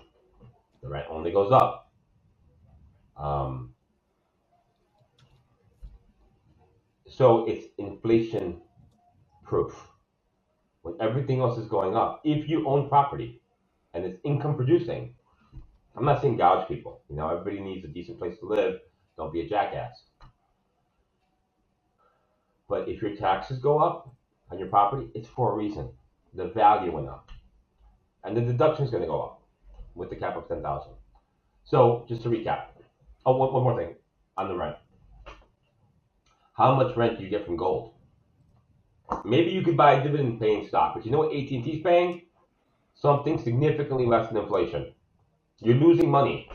[0.82, 1.90] The rent only goes up.
[3.16, 3.74] Um,
[7.08, 8.60] so it's inflation
[9.44, 9.74] proof
[10.84, 12.20] when everything else is going up.
[12.24, 13.40] If you own property
[13.94, 15.14] and it's income producing,
[15.96, 17.00] I'm not saying gouge people.
[17.08, 18.76] You know, everybody needs a decent place to live.
[19.16, 20.04] Don't be a jackass.
[22.68, 24.14] But if your taxes go up
[24.50, 25.90] on your property, it's for a reason.
[26.34, 27.30] The value went up,
[28.24, 29.40] and the deduction is going to go up
[29.94, 30.92] with the cap of ten thousand.
[31.64, 32.64] So just to recap.
[33.24, 33.94] Oh, one, one more thing
[34.36, 34.76] on the rent.
[36.54, 37.93] How much rent do you get from gold?
[39.24, 42.22] Maybe you could buy a dividend paying stock, but you know what AT&T is paying?
[42.94, 44.92] Something significantly less than inflation.
[45.60, 46.48] You're losing money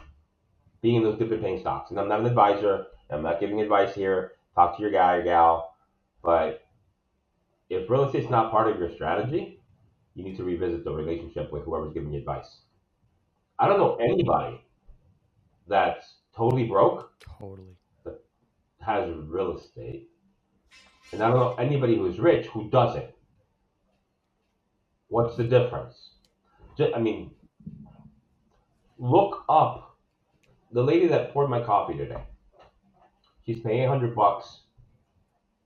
[0.82, 1.92] being in those dividend paying stocks.
[1.92, 2.88] And I'm not an advisor.
[3.10, 4.34] I'm not giving advice here.
[4.56, 5.76] Talk to your guy or gal.
[6.24, 6.66] But
[7.70, 9.62] if real estate's not part of your strategy,
[10.16, 12.62] you need to revisit the relationship with whoever's giving you advice.
[13.58, 14.62] I don't know anybody
[15.68, 17.12] that's totally broke.
[17.40, 17.76] Totally.
[18.06, 18.22] That
[18.82, 20.10] has real estate
[21.12, 23.10] and I don't know anybody who's rich who doesn't.
[25.08, 26.12] What's the difference?
[26.78, 27.32] Just, I mean,
[29.00, 29.98] look up
[30.72, 32.24] the lady that poured my coffee today.
[33.46, 34.62] She's paying 800 bucks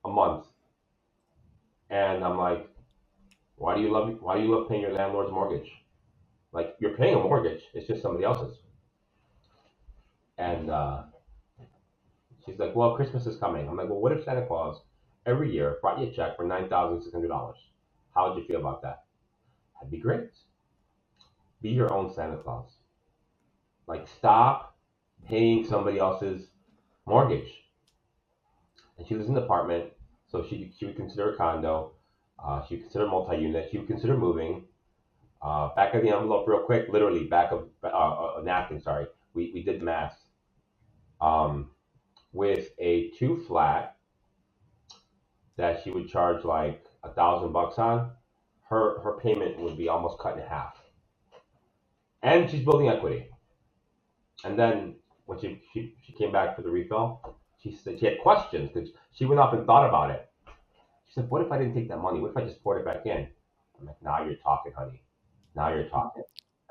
[0.05, 0.45] a month.
[1.89, 2.69] And I'm like,
[3.57, 5.69] why do you love why do you love paying your landlord's mortgage?
[6.51, 8.57] Like you're paying a mortgage, it's just somebody else's.
[10.37, 11.03] And uh,
[12.45, 13.67] she's like, well, Christmas is coming.
[13.67, 14.81] I'm like, well, what if Santa Claus
[15.25, 17.57] every year brought you a check for nine thousand six hundred dollars?
[18.15, 19.03] How would you feel about that?
[19.75, 20.29] That'd be great.
[21.61, 22.69] Be your own Santa Claus.
[23.87, 24.77] Like stop
[25.27, 26.47] paying somebody else's
[27.05, 27.51] mortgage.
[28.97, 29.85] And she lives in an apartment,
[30.31, 31.93] so she she would consider a condo.
[32.43, 33.69] Uh, she would consider multi-unit.
[33.71, 34.65] She would consider moving.
[35.41, 38.81] Uh, back of the envelope, real quick, literally back of uh, a napkin.
[38.81, 40.17] Sorry, we we did math.
[41.19, 41.71] Um,
[42.33, 43.92] with a two flat
[45.57, 48.11] that she would charge like a thousand bucks on,
[48.69, 50.81] her her payment would be almost cut in half.
[52.23, 53.27] And she's building equity.
[54.45, 54.95] And then
[55.25, 57.21] when she she, she came back for the refill,
[57.61, 60.29] she said she had questions because she went up and thought about it.
[61.07, 62.19] She said, "What if I didn't take that money?
[62.21, 63.27] What if I just poured it back in?"
[63.79, 65.01] I'm like, "Now you're talking, honey.
[65.55, 66.23] Now you're talking.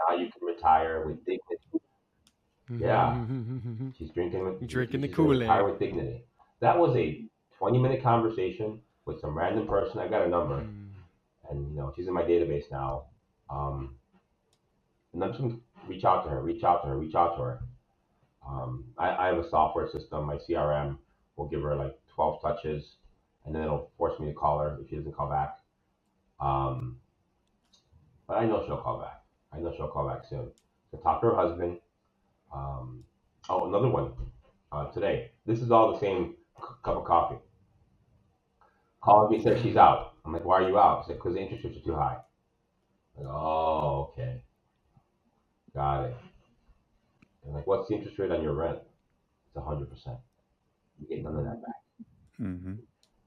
[0.09, 1.59] Now you can retire with dignity."
[2.71, 3.15] Mm-hmm, yeah.
[3.15, 5.41] Mm-hmm, mm-hmm, she's drinking with Drinking the she's gonna Kool-Aid.
[5.41, 6.25] retire with dignity.
[6.61, 7.27] That was a
[7.63, 10.01] 20 minute conversation with some random person.
[10.01, 10.91] I got a number, Mm.
[11.49, 13.05] and you know she's in my database now.
[13.49, 13.97] Um,
[15.13, 17.43] and I'm just gonna reach out to her, reach out to her, reach out to
[17.45, 17.61] her.
[18.45, 20.25] Um, I, I have a software system.
[20.25, 20.99] My CRM
[21.37, 22.97] will give her like 12 touches,
[23.45, 25.59] and then it'll force me to call her if she doesn't call back.
[26.41, 26.99] Um,
[28.27, 29.23] but I know she'll call back.
[29.53, 30.51] I know she'll call back soon.
[30.91, 31.77] So talk to her husband.
[32.53, 33.05] Um,
[33.49, 34.11] oh, another one
[34.73, 35.31] uh, today.
[35.47, 37.39] This is all the same c- cup of coffee.
[39.03, 40.15] Called me, said she's out.
[40.25, 41.05] I'm like, why are you out?
[41.05, 42.19] She said, because the interest rates are too high.
[43.19, 44.43] I'm like, oh, okay.
[45.75, 46.17] Got it.
[47.47, 48.79] I'm like, what's the interest rate on your rent?
[49.49, 50.19] It's 100%.
[51.01, 51.75] You get none of that back.
[52.39, 52.75] hmm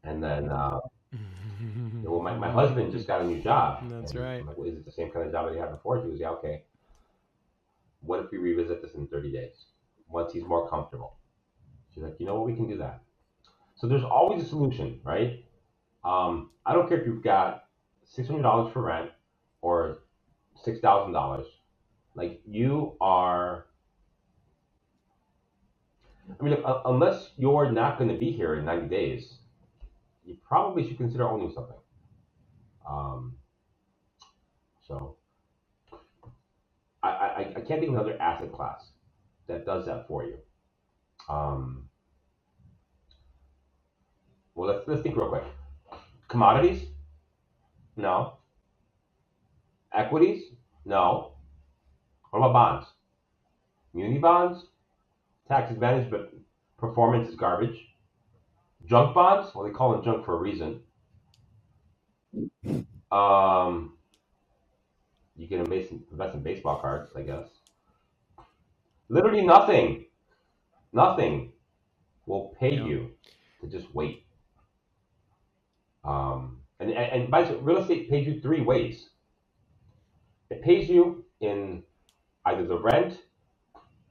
[0.03, 0.79] And then, uh,
[2.03, 3.85] well, my, my husband just got a new job.
[3.89, 4.41] That's And right.
[4.41, 6.01] I'm like, well, is it the same kind of job that he had before?
[6.01, 6.63] He was, yeah, okay.
[8.01, 9.65] What if we revisit this in 30 days?
[10.07, 11.17] Once he's more comfortable.
[11.93, 13.01] She's like, you know what, we can do that.
[13.75, 15.44] So there's always a solution, right?
[16.05, 17.63] Um, I don't care if you've got
[18.15, 19.09] $600 for rent
[19.61, 19.97] or
[20.65, 21.45] $6,000.
[22.13, 23.65] Like, you are.
[26.39, 29.39] I mean, un- unless you're not going to be here in 90 days,
[30.23, 31.75] you probably should consider owning something.
[32.87, 33.35] Um,
[34.87, 35.15] so
[37.01, 38.89] I, I, I can't think of another asset class
[39.47, 40.37] that does that for you.
[41.27, 41.89] Um,
[44.53, 45.43] well, let's let's think real quick.
[46.27, 46.87] Commodities?
[47.95, 48.37] No.
[49.93, 50.43] Equities?
[50.85, 51.33] No.
[52.31, 52.87] What about bonds?
[53.93, 54.65] Muni bonds?
[55.47, 56.33] Tax advantage, but
[56.77, 57.79] performance is garbage.
[58.85, 59.53] Junk bonds?
[59.55, 60.81] Well, they call them junk for a reason.
[63.11, 63.93] Um,
[65.37, 67.47] you can invest in, invest in baseball cards, I guess.
[69.07, 70.05] Literally nothing,
[70.91, 71.53] nothing
[72.25, 72.85] will pay Yeah.
[72.85, 73.11] you
[73.61, 74.24] to just wait.
[76.05, 79.09] Um, and, and, and by the way, real estate pays you three ways.
[80.51, 81.83] It pays you in
[82.45, 83.19] either the rent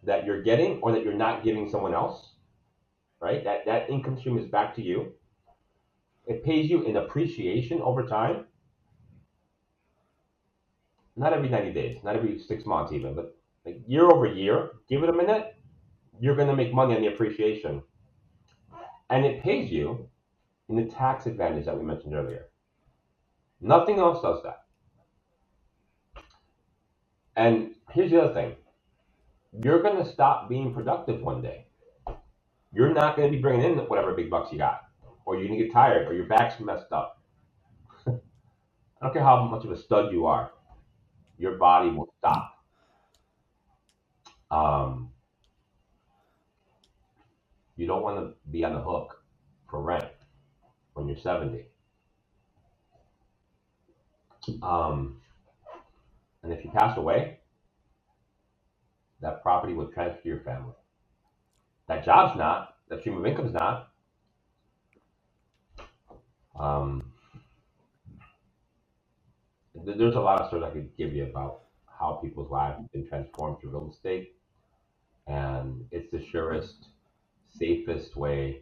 [0.04, 2.34] that you're getting or that you're not giving someone else,
[3.20, 3.44] right?
[3.44, 5.12] That that income stream is back to you.
[6.26, 8.46] It pays you in appreciation over time.
[11.16, 13.36] Not every 90 days, not every six months even, but
[13.66, 15.56] like year over year, give it a minute,
[16.20, 17.82] you're gonna make money on the appreciation.
[19.10, 20.08] And it pays you
[20.68, 22.46] in the tax advantage that we mentioned earlier.
[23.60, 24.64] Nothing else does that.
[27.36, 28.56] And here's the other thing
[29.62, 31.66] you're going to stop being productive one day.
[32.72, 34.82] You're not going to be bringing in whatever big bucks you got,
[35.24, 37.22] or you're going to get tired, or your back's messed up.
[38.06, 38.12] I
[39.02, 40.52] don't care how much of a stud you are,
[41.38, 42.52] your body will stop.
[44.50, 45.10] Um,
[47.76, 49.22] you don't want to be on the hook
[49.70, 50.03] for rent
[50.94, 51.66] when you're 70.
[54.62, 55.20] Um,
[56.42, 57.38] and if you pass away,
[59.20, 60.74] that property will transfer to your family.
[61.88, 63.90] That job's not, that stream of income's not.
[66.58, 67.12] Um,
[69.74, 73.06] there's a lot of stories I could give you about how people's lives have been
[73.08, 74.34] transformed through real estate.
[75.26, 76.88] And it's the surest,
[77.58, 78.60] safest way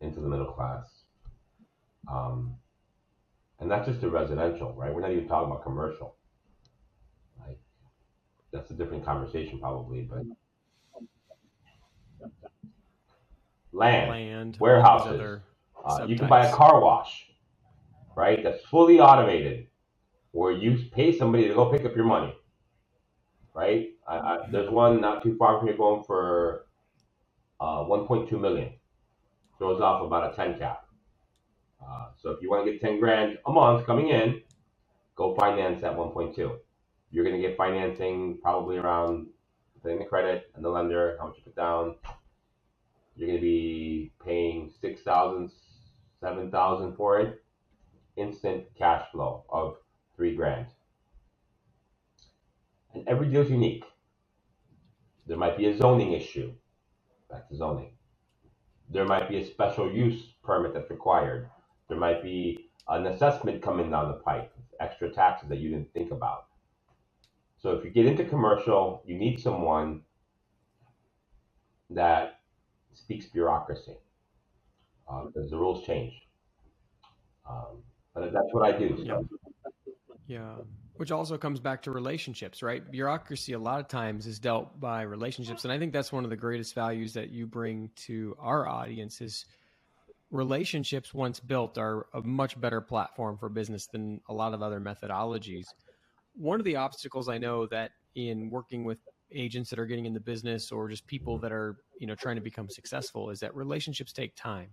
[0.00, 1.01] into the middle class.
[2.10, 2.56] Um,
[3.60, 4.92] and that's just the residential, right?
[4.94, 6.16] We're not even talking about commercial.
[7.46, 7.58] Like,
[8.52, 10.22] that's a different conversation, probably, but
[13.72, 15.06] land, Land, warehouses.
[15.06, 15.42] all these other
[15.84, 17.26] uh, you can buy a car wash,
[18.16, 18.42] right?
[18.42, 19.68] That's fully automated,
[20.32, 22.34] where you pay somebody to go pick up your money.
[23.54, 23.90] right?
[24.08, 26.66] I, I, there's one not too far from here going for
[27.60, 28.72] uh, 1.2 million.
[29.58, 30.84] Throws off about a 10 cap.
[31.86, 34.42] Uh, so if you want to get 10 grand a month coming in,
[35.16, 36.56] go finance at 1.2.
[37.10, 39.28] You're going to get financing probably around
[39.82, 41.96] putting the credit and the lender, how much you put down.
[43.16, 45.50] You're going to be paying 6000
[46.20, 47.42] 7000 for it.
[48.16, 49.76] Instant cash flow of
[50.16, 50.66] three grand.
[52.94, 53.84] And every deal is unique.
[55.26, 56.52] There might be a zoning issue.
[57.30, 57.92] Back to zoning.
[58.90, 61.48] There might be a special use permit that's required.
[61.92, 66.10] There might be an assessment coming down the pipe, extra taxes that you didn't think
[66.10, 66.46] about.
[67.58, 70.00] So if you get into commercial, you need someone
[71.90, 72.40] that
[72.94, 73.98] speaks bureaucracy
[75.06, 76.14] uh, because the rules change.
[77.46, 77.82] Um,
[78.14, 79.04] but that's what I do.
[79.06, 79.28] So.
[80.26, 80.54] Yeah.
[80.94, 82.90] Which also comes back to relationships, right?
[82.90, 86.30] Bureaucracy a lot of times is dealt by relationships, and I think that's one of
[86.30, 89.44] the greatest values that you bring to our audience is
[90.32, 94.80] relationships once built are a much better platform for business than a lot of other
[94.80, 95.66] methodologies.
[96.34, 98.98] One of the obstacles I know that in working with
[99.30, 102.36] agents that are getting in the business or just people that are, you know, trying
[102.36, 104.70] to become successful is that relationships take time.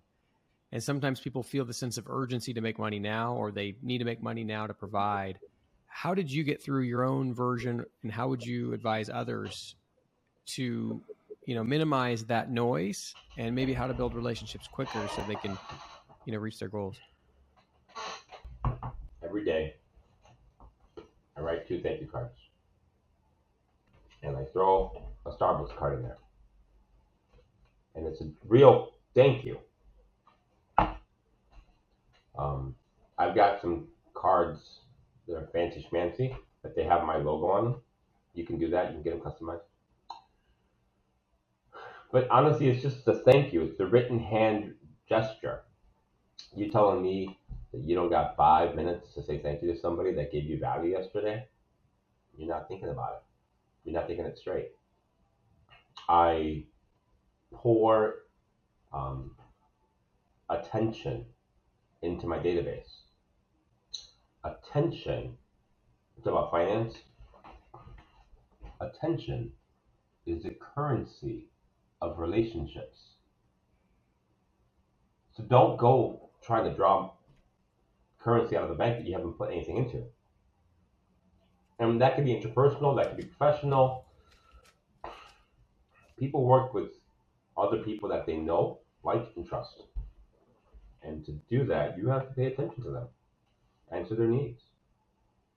[0.72, 3.98] And sometimes people feel the sense of urgency to make money now or they need
[3.98, 5.40] to make money now to provide
[5.88, 9.76] how did you get through your own version and how would you advise others
[10.46, 11.02] to
[11.50, 15.58] you know minimize that noise and maybe how to build relationships quicker so they can
[16.26, 16.98] you know reach their goals
[19.24, 19.74] every day
[21.36, 22.38] i write two thank you cards
[24.22, 26.18] and i throw a starbucks card in there
[27.96, 29.58] and it's a real thank you
[32.38, 32.76] um,
[33.18, 34.82] i've got some cards
[35.28, 37.76] that are fancy schmancy, but they have my logo on them.
[38.34, 38.88] You can do that.
[38.88, 39.69] You can get them customized.
[42.12, 43.62] But honestly, it's just a thank you.
[43.62, 44.76] It's the written hand
[45.08, 45.62] gesture.
[46.56, 47.38] You telling me
[47.72, 50.60] that you don't got five minutes to say thank you to somebody that gave you
[50.60, 51.46] value yesterday?
[52.36, 53.24] You're not thinking about it.
[53.84, 54.70] You're not thinking it straight.
[56.08, 56.64] I
[57.54, 58.16] pour
[58.92, 59.36] um,
[60.50, 61.26] attention
[62.02, 63.00] into my database
[64.44, 65.36] attention,
[66.18, 66.96] it's about finance.
[68.82, 69.52] Attention
[70.26, 71.48] is the currency
[72.02, 73.16] of relationships.
[75.36, 77.12] So don't go trying to draw
[78.20, 80.04] currency out of the bank that you haven't put anything into.
[81.80, 84.06] And that could be interpersonal, that could be professional.
[86.18, 86.90] People work with
[87.58, 89.84] other people that they know, like, and trust.
[91.02, 93.08] And to do that, you have to pay attention to them
[93.90, 94.62] and to their needs.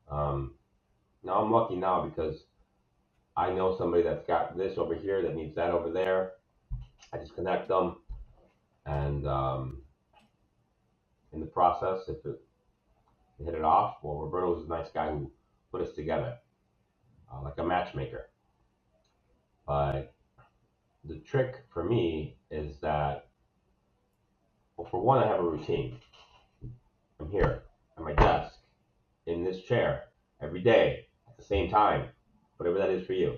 [0.09, 0.55] Um,
[1.24, 2.45] now I'm lucky now because
[3.37, 6.33] I know somebody that's got this over here that needs that over there.
[7.12, 7.97] I just connect them,
[8.87, 9.83] and um,
[11.33, 12.41] in the process, if it
[13.45, 15.30] hit it off, well, Roberto's a nice guy who
[15.70, 16.37] put us together,
[17.33, 18.28] uh, like a matchmaker.
[19.66, 20.14] But
[21.05, 23.28] the trick for me is that,
[24.76, 25.99] well, for one, I have a routine.
[27.20, 27.62] I'm here
[27.97, 28.55] at my desk
[29.26, 30.05] in this chair
[30.41, 32.09] every day at the same time,
[32.63, 33.35] whatever that is for you.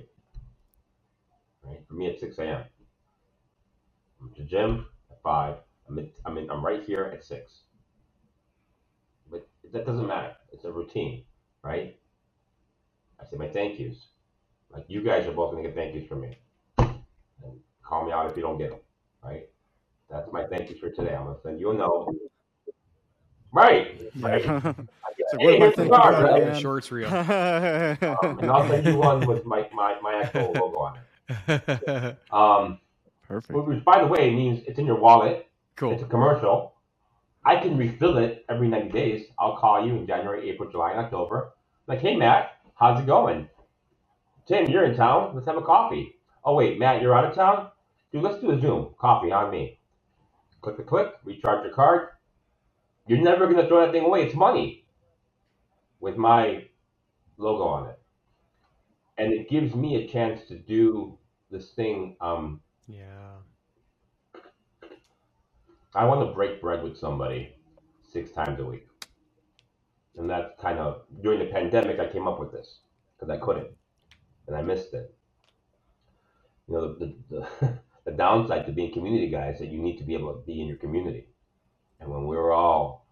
[1.62, 1.80] Right?
[1.88, 2.64] For me, at 6 a.m.
[4.20, 5.56] I'm at the gym at 5.
[5.88, 7.52] I'm, in, I'm, in, I'm right here at 6.
[9.30, 10.34] But that doesn't matter.
[10.52, 11.24] It's a routine,
[11.62, 11.98] right?
[13.18, 14.08] I say my thank yous.
[14.70, 16.36] Like you guys are both going to get thank yous from me.
[16.78, 18.80] And call me out if you don't get them,
[19.22, 19.48] right?
[20.10, 21.14] That's my thank yous for today.
[21.14, 22.14] I'm going to send you a note
[23.52, 24.10] Right.
[24.20, 24.44] Right.
[25.40, 27.98] So Hey, what here's the am I card, thinking about, the shorts reel man?
[28.02, 32.18] Um, and I'll send you one with my, my, my actual logo on it.
[32.30, 32.78] Um,
[33.26, 33.58] Perfect.
[33.66, 35.48] which, by the way, means it's in your wallet.
[35.76, 36.74] cool It's a commercial.
[37.44, 39.26] I can refill it every 90 days.
[39.38, 41.54] I'll call you in January, April, July, and October.
[41.86, 43.48] Like, hey, Matt, how's it going?
[44.46, 45.34] Tim, you're in town.
[45.34, 46.16] Let's have a coffee.
[46.44, 47.70] Oh, wait, Matt, you're out of town?
[48.12, 48.94] Dude, let's do a Zoom.
[48.98, 49.78] Coffee on me.
[50.60, 52.08] Click the click, recharge your card.
[53.06, 54.24] You're never going to throw that thing away.
[54.24, 54.83] It's money
[56.04, 56.62] with my
[57.38, 57.98] logo on it.
[59.16, 61.18] And it gives me a chance to do
[61.50, 62.16] this thing.
[62.20, 63.38] Um, yeah
[65.94, 67.54] I want to break bread with somebody
[68.12, 68.86] six times a week.
[70.16, 72.80] And that's kind of during the pandemic, I came up with this
[73.16, 73.68] because I couldn't
[74.46, 75.14] and I missed it.
[76.68, 79.96] You know, the, the, the, the downside to being community guys is that you need
[79.98, 81.28] to be able to be in your community.
[81.98, 83.06] And when we were all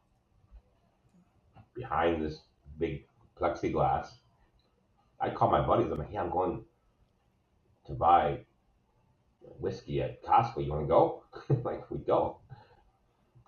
[1.74, 2.38] behind this
[2.83, 3.07] big
[3.41, 4.09] plexiglass,
[5.20, 5.91] I call my buddies.
[5.91, 6.64] I'm like, hey, I'm going
[7.87, 8.41] to buy
[9.61, 10.64] whiskey at Costco.
[10.64, 11.22] You want to go?
[11.64, 12.39] like we go.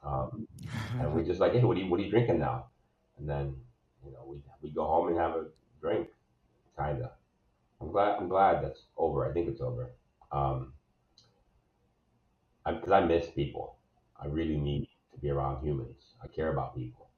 [0.05, 0.47] Um,
[1.01, 2.67] and we just like, hey, what are you what are you drinking now?
[3.19, 3.57] And then
[4.05, 5.47] you know we we go home and have a
[5.81, 6.09] drink,
[6.79, 7.13] kinda.
[7.81, 9.29] I'm glad I'm glad that's over.
[9.29, 9.91] I think it's over.
[10.31, 10.75] Um,
[12.67, 13.77] because I, I miss people.
[14.21, 16.15] I really need to be around humans.
[16.23, 17.09] I care about people.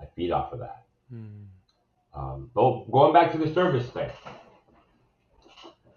[0.00, 0.84] I feed off of that.
[1.10, 1.44] Hmm.
[2.14, 4.10] Um, but going back to the service thing,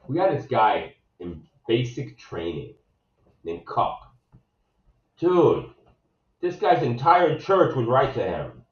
[0.08, 2.76] we got this guy in basic training
[3.44, 4.00] named Cup.
[5.18, 5.66] Dude,
[6.42, 8.64] this guy's entire church would write to him.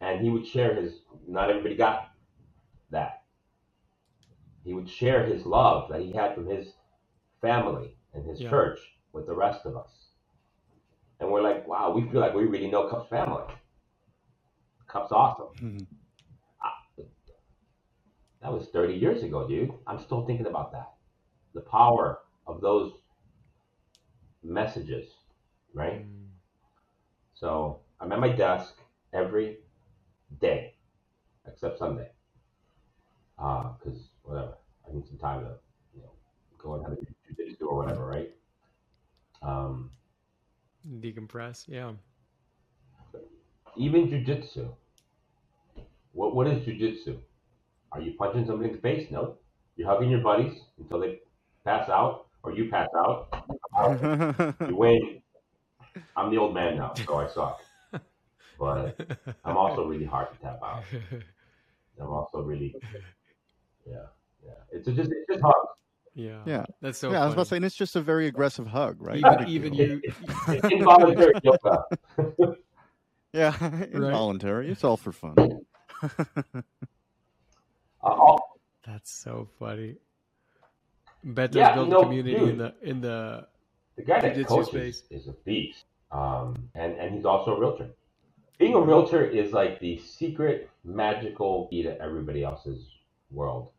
[0.00, 2.08] And he would share his, not everybody got
[2.90, 3.22] that.
[4.64, 6.72] He would share his love that he had from his
[7.40, 8.50] family and his Yeah.
[8.50, 8.78] church
[9.12, 10.08] with the rest of us.
[11.20, 13.44] And we're like, wow, we feel like we really know Cup's family.
[14.86, 15.48] Cup's awesome.
[15.60, 15.86] Mhm.
[18.42, 19.72] That was 30 years ago, dude.
[19.88, 20.94] I'm still thinking about that.
[21.52, 22.92] The power of those
[24.44, 25.08] messages,
[25.74, 26.02] right?
[26.02, 26.26] Hmm.
[27.34, 28.76] So I'm at my desk
[29.12, 29.58] every
[30.40, 30.74] day,
[31.46, 32.10] except Sunday.
[33.36, 34.56] Because, whatever,
[34.88, 35.58] I need some time to,
[35.94, 36.12] you know,
[36.58, 38.30] go and have a jujitsu or whatever, right?
[39.42, 39.90] Um,
[40.86, 41.66] Decompress.
[41.66, 41.94] Yeah.
[43.76, 44.68] Even jujitsu.
[46.12, 47.18] What, what is jujitsu?
[47.92, 49.10] Are you punching somebody in the face?
[49.10, 49.36] No.
[49.76, 51.20] You're hugging your buddies until they
[51.64, 53.28] pass out, or you pass out.
[54.68, 55.22] You win.
[56.16, 57.60] I'm the old man now, so I suck.
[58.58, 58.98] But
[59.44, 60.82] I'm also really hard to tap out.
[62.00, 62.74] I'm also really,
[63.86, 63.96] yeah,
[64.44, 64.50] yeah.
[64.70, 65.54] It's just, it's just hard.
[66.14, 66.42] yeah.
[66.46, 66.64] Yeah.
[66.80, 67.10] That's so.
[67.10, 69.18] yeah, I was about to say, and it's just a very aggressive hug, right?
[69.18, 70.00] Even, even you.
[70.48, 71.84] It's involuntary yoga.
[73.32, 73.54] Yeah,
[73.92, 74.70] involuntary.
[74.70, 75.36] It's all for fun.
[78.02, 79.96] Uh, all- That's so funny.
[81.24, 82.58] Beto's Yeah, built no, a community in dude.
[82.58, 83.48] the in the
[83.96, 84.68] the guy that Jiu-jitsu coaches
[84.98, 85.02] space.
[85.10, 87.88] is a beast, um, and and he's also a realtor.
[88.58, 92.86] Being a realtor is like the secret magical key to everybody else's
[93.30, 93.70] world.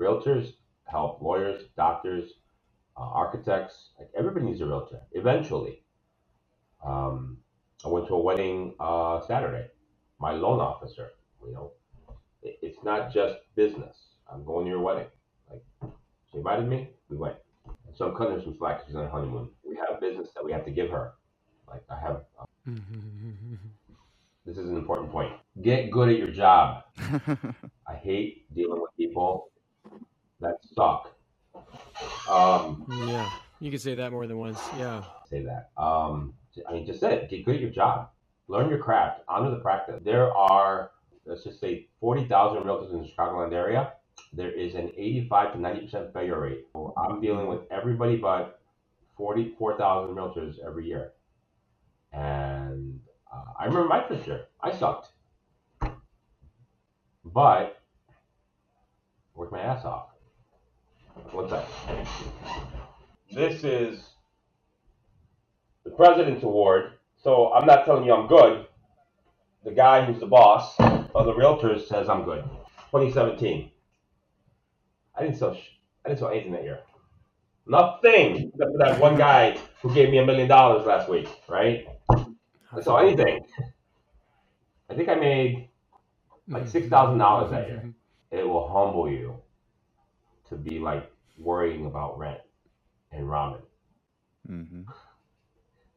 [0.00, 2.30] Realtors help lawyers, doctors,
[2.96, 3.90] uh, architects.
[3.98, 5.00] Like everybody needs a realtor.
[5.12, 5.82] Eventually,
[6.82, 7.36] um,
[7.84, 9.68] I went to a wedding uh, Saturday.
[10.18, 11.10] My loan officer,
[11.46, 11.72] you know,
[12.42, 13.96] it, it's not just business.
[14.32, 15.06] I'm going to your wedding.
[15.50, 15.62] Like
[16.30, 17.36] she invited me, we went.
[17.94, 18.78] So I'm cutting her some slack.
[18.78, 19.50] 'cause She's on her honeymoon.
[19.68, 21.12] We have business that we have to give her.
[21.68, 22.24] Like I have.
[22.38, 22.44] Uh,
[24.46, 25.32] this is an important point.
[25.62, 26.84] Get good at your job.
[27.88, 29.50] I hate dealing with people
[30.40, 31.12] that suck.
[32.28, 33.30] Um, yeah.
[33.60, 34.58] You can say that more than once.
[34.78, 35.02] Yeah.
[35.30, 35.70] say that.
[35.80, 36.34] Um,
[36.68, 37.28] I mean, just it.
[37.28, 38.10] Get good at your job.
[38.48, 39.22] Learn your craft.
[39.28, 40.00] Honor the practice.
[40.04, 40.90] There are,
[41.24, 43.92] let's just say, 40,000 realtors in the Chicagoland area.
[44.32, 46.66] There is an 85 to 90% failure rate.
[46.72, 48.60] So I'm dealing with everybody but
[49.16, 51.12] 44,000 realtors every year.
[52.12, 53.00] And
[53.32, 54.46] uh, I remember my first year.
[54.60, 55.08] I sucked.
[57.24, 57.80] But
[59.34, 60.08] worked my ass off.
[61.32, 62.06] One second.
[63.32, 64.15] This is
[65.86, 66.92] the President's Award.
[67.16, 68.66] So I'm not telling you I'm good.
[69.64, 72.42] The guy who's the boss of the realtors says I'm good.
[72.90, 73.70] 2017.
[75.16, 75.54] I didn't sell.
[75.54, 76.80] Sh- I didn't sell anything that year.
[77.66, 81.28] Nothing except for that one guy who gave me a million dollars last week.
[81.48, 81.88] Right?
[82.10, 83.40] I saw anything.
[84.90, 85.68] I think I made
[86.48, 87.94] like six thousand dollars that year.
[88.30, 89.36] It will humble you
[90.48, 92.40] to be like worrying about rent
[93.12, 93.62] and ramen.
[94.46, 94.82] hmm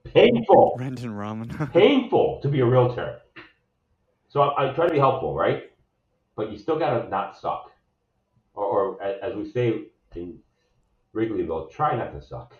[0.05, 0.75] Painful.
[0.79, 1.71] Rent and ramen.
[1.73, 3.19] painful to be a realtor.
[4.27, 5.71] So I, I try to be helpful, right?
[6.35, 7.71] But you still gotta not suck,
[8.53, 9.85] or, or as we say
[10.15, 10.39] in
[11.13, 12.55] Wrigleyville, try not to suck,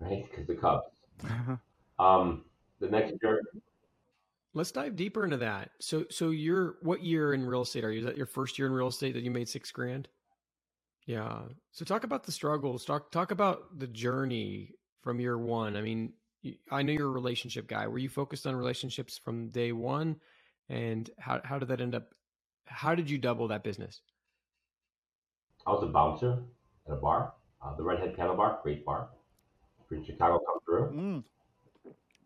[0.00, 0.26] right?
[0.30, 0.86] Because the Cubs.
[2.00, 2.44] Um,
[2.78, 3.42] the next year,
[4.54, 5.70] Let's dive deeper into that.
[5.80, 7.98] So, so you're what year in real estate are you?
[8.00, 10.06] Is that your first year in real estate that you made six grand?
[11.06, 11.40] Yeah.
[11.72, 12.84] So talk about the struggles.
[12.84, 15.76] Talk talk about the journey from year one.
[15.76, 16.12] I mean, you-
[16.70, 17.86] I know you're a relationship guy.
[17.86, 20.16] Were you focused on relationships from day one?
[20.68, 22.14] And how how did that end up?
[22.66, 24.02] How did you double that business?
[25.66, 26.38] I was a bouncer
[26.86, 29.08] at a bar, uh, the Redhead Piano Bar, great bar.
[29.90, 30.98] If Chicago, come through.
[30.98, 31.24] Mm.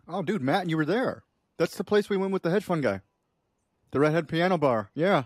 [0.08, 1.22] Oh, dude, Matt, you were there.
[1.58, 3.00] That's the place we went with the hedge fund guy.
[3.92, 4.90] The Redhead Piano Bar.
[4.94, 5.24] Yeah.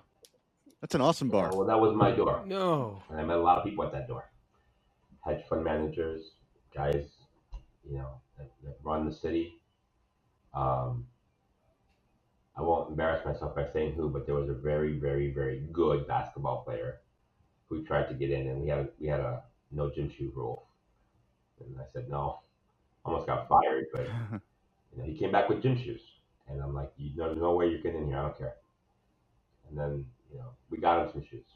[0.80, 1.50] That's an awesome bar.
[1.56, 2.42] Well, that was my door.
[2.46, 3.02] No.
[3.08, 4.30] and I met a lot of people at that door.
[5.24, 6.32] Hedge fund managers,
[6.74, 7.06] guys,
[7.88, 9.60] you know, that, that run the city.
[10.54, 11.06] Um,
[12.56, 16.06] I won't embarrass myself by saying who, but there was a very, very, very good
[16.08, 17.00] basketball player
[17.68, 20.68] who tried to get in, and we had we had a no gym shoe rule,
[21.60, 22.40] and I said no.
[23.04, 24.14] Almost got fired, but
[24.92, 26.02] you know, he came back with gym shoes,
[26.48, 28.18] and I'm like, you know, there's no way you're getting in here.
[28.18, 28.56] I don't care.
[29.68, 31.46] And then you know, we got him some shoes.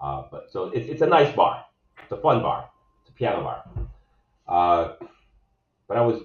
[0.00, 1.64] Uh, but so it's it's a nice bar.
[2.02, 2.70] It's a fun bar.
[3.02, 3.64] It's a piano bar.
[4.48, 4.94] Uh,
[5.94, 6.22] but I was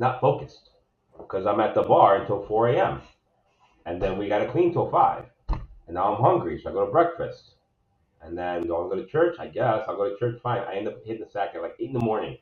[0.00, 0.70] not focused
[1.16, 3.00] because I'm at the bar until 4 a.m.
[3.86, 5.24] And then we got to clean till 5.
[5.50, 7.54] And now I'm hungry, so I go to breakfast.
[8.22, 9.36] And then do I go to church?
[9.38, 10.40] I guess I'll go to church.
[10.42, 10.62] Fine.
[10.68, 12.38] I end up hitting the sack at like 8 in the morning.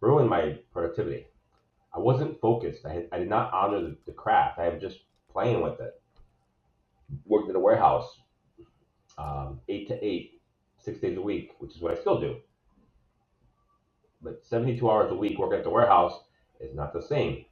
[0.00, 1.26] Ruined my productivity.
[1.92, 2.86] I wasn't focused.
[2.86, 4.60] I, had, I did not honor the, the craft.
[4.60, 6.00] I was just playing with it.
[7.24, 8.20] Worked in a warehouse,
[9.18, 10.40] um, 8 to 8,
[10.78, 12.36] six days a week, which is what I still do.
[14.22, 16.20] But 72 hours a week working at the warehouse
[16.60, 17.44] is not the same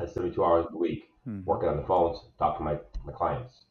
[0.00, 1.42] as 72 hours a week Hmm.
[1.44, 3.64] working on the phones, talking to my, my clients,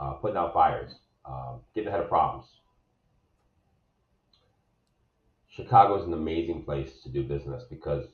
[0.00, 0.94] uh, putting out fires,
[1.26, 2.46] um, getting ahead of problems.
[5.48, 8.06] Chicago is an amazing place to do business because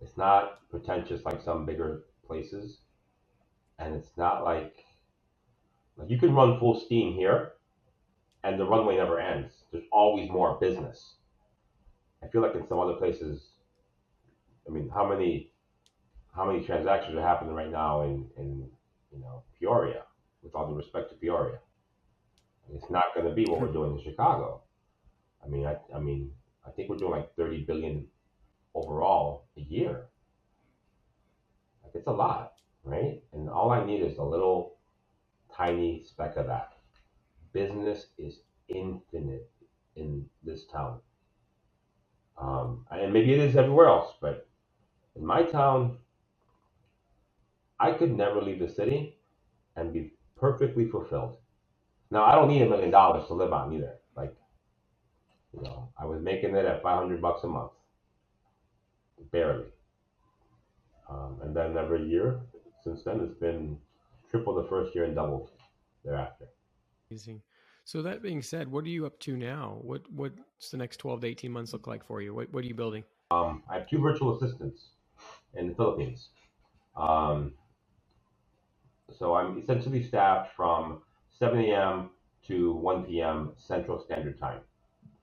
[0.00, 2.78] it's not pretentious like some bigger places,
[3.78, 4.84] and it's not like
[5.96, 7.52] like you can run full steam here,
[8.44, 9.64] and the runway never ends.
[9.70, 11.14] There's always more business.
[12.22, 13.50] I feel like in some other places,
[14.66, 15.50] I mean, how many
[16.34, 18.70] how many transactions are happening right now in in
[19.12, 20.04] you know Peoria?
[20.42, 21.58] With all due respect to Peoria,
[22.74, 24.62] it's not going to be what we're doing in Chicago.
[25.44, 26.32] I mean, I I mean,
[26.66, 28.06] I think we're doing like 30 billion
[28.74, 30.06] overall a year.
[31.84, 33.22] Like it's a lot, right?
[33.32, 34.78] And all I need is a little
[35.56, 36.71] tiny speck of that.
[37.52, 39.50] Business is infinite
[39.96, 41.00] in this town.
[42.40, 44.48] Um, and maybe it is everywhere else, but
[45.16, 45.98] in my town,
[47.78, 49.16] I could never leave the city
[49.76, 51.36] and be perfectly fulfilled.
[52.10, 53.96] Now, I don't need a million dollars to live on either.
[54.16, 54.36] Like,
[55.54, 57.72] you know, I was making it at 500 bucks a month,
[59.30, 59.66] barely.
[61.08, 62.40] Um, and then every year
[62.84, 63.78] since then, it's been
[64.30, 65.50] triple the first year and doubled
[66.04, 66.46] thereafter.
[67.12, 67.42] Amazing.
[67.84, 69.76] So that being said, what are you up to now?
[69.82, 72.32] What what's the next twelve to eighteen months look like for you?
[72.34, 73.04] What what are you building?
[73.30, 74.92] Um, I have two virtual assistants
[75.54, 76.28] in the Philippines.
[76.96, 77.52] Um,
[79.18, 81.02] so I'm essentially staffed from
[81.38, 82.10] 7 a.m.
[82.46, 83.52] to 1 p.m.
[83.58, 84.60] Central Standard Time.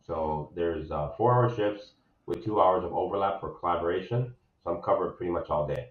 [0.06, 1.94] So there's uh, four hour shifts
[2.28, 4.34] with two hours of overlap for collaboration.
[4.64, 5.90] So I'm covered pretty much all day.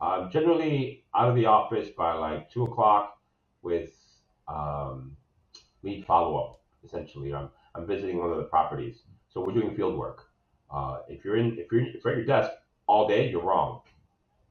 [0.00, 3.18] I'm generally out of the office by like 2 o'clock
[3.62, 3.90] with
[4.48, 5.16] um,
[5.82, 7.34] lead follow up, essentially.
[7.34, 9.02] I'm, I'm visiting one of the properties.
[9.28, 10.26] So we're doing field work.
[10.72, 12.50] Uh, if you're in, if you're, if you're at your desk
[12.86, 13.80] all day, you're wrong.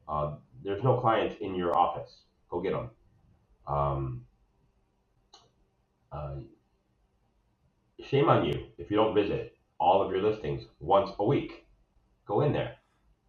[0.08, 2.22] Uh, there's no clients in your office.
[2.50, 2.90] Go get them.
[3.68, 4.26] Um,
[6.12, 6.36] uh,
[8.04, 11.66] shame on you if you don't visit all of your listings once a week.
[12.26, 12.76] Go in there.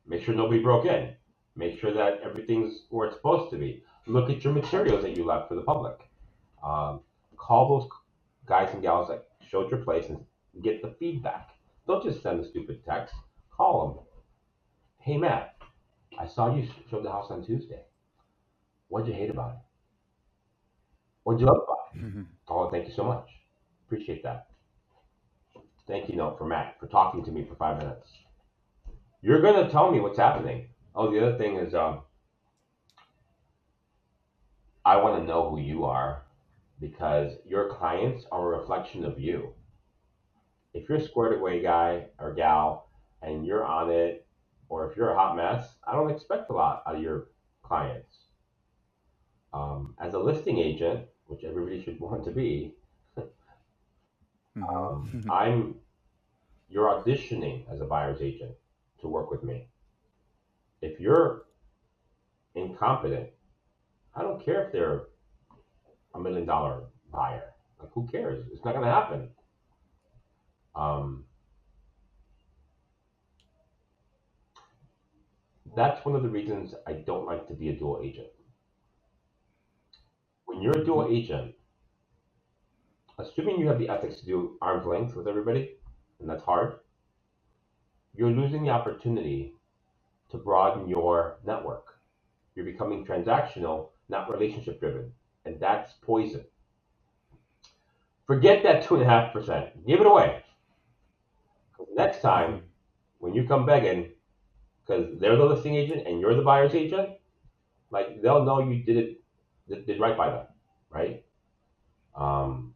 [0.06, 1.14] Make sure nobody broke in.
[1.56, 3.82] Make sure that everything's where it's supposed to be.
[4.06, 6.08] Look at your materials that you left for the public.
[6.64, 7.00] Um,
[7.38, 7.88] call those
[8.46, 10.18] guys and gals that showed your place and
[10.62, 11.50] get the feedback.
[11.86, 13.14] Don't just send a stupid text.
[13.50, 14.04] Call them.
[14.98, 15.56] Hey, Matt,
[16.18, 17.82] I saw you show the house on Tuesday.
[18.88, 19.58] What'd you hate about it?
[21.22, 22.00] What'd you love about it?
[22.48, 23.28] Oh, thank you so much.
[23.86, 24.48] Appreciate that.
[25.86, 28.10] Thank you note for Matt for talking to me for five minutes.
[29.22, 30.68] You're gonna tell me what's happening.
[30.94, 32.00] Oh, the other thing is, um,
[34.84, 36.24] I want to know who you are
[36.80, 39.54] because your clients are a reflection of you.
[40.74, 42.88] If you're a squared away guy or gal
[43.22, 44.24] and you're on it,
[44.68, 47.26] or if you're a hot mess, I don't expect a lot out of your
[47.62, 48.26] clients.
[49.52, 52.74] Um, as a listing agent, which everybody should want to be,
[54.68, 55.76] um, I'm
[56.68, 58.54] you're auditioning as a buyer's agent
[58.98, 59.66] to work with me.
[60.80, 61.44] If you're
[62.54, 63.30] incompetent,
[64.14, 65.04] I don't care if they're
[66.18, 67.54] a million dollar buyer.
[67.80, 68.46] Like who cares?
[68.52, 69.28] It's not gonna happen.
[70.74, 71.24] Um,
[75.76, 78.28] that's one of the reasons I don't like to be a dual agent.
[80.46, 81.54] When you're a dual agent,
[83.18, 85.76] assuming you have the ethics to do arm's length with everybody,
[86.20, 86.80] and that's hard,
[88.14, 89.54] you're losing the opportunity
[90.30, 91.98] to broaden your network.
[92.54, 95.12] You're becoming transactional, not relationship driven,
[95.48, 96.44] and that's poison.
[98.26, 99.86] Forget that two and a half percent.
[99.86, 100.42] Give it away.
[101.96, 102.64] Next time,
[103.18, 104.10] when you come begging,
[104.86, 107.10] because they're the listing agent and you're the buyer's agent,
[107.90, 108.96] like they'll know you did
[109.68, 110.46] it did right by them,
[110.90, 111.24] right?
[112.14, 112.74] Um,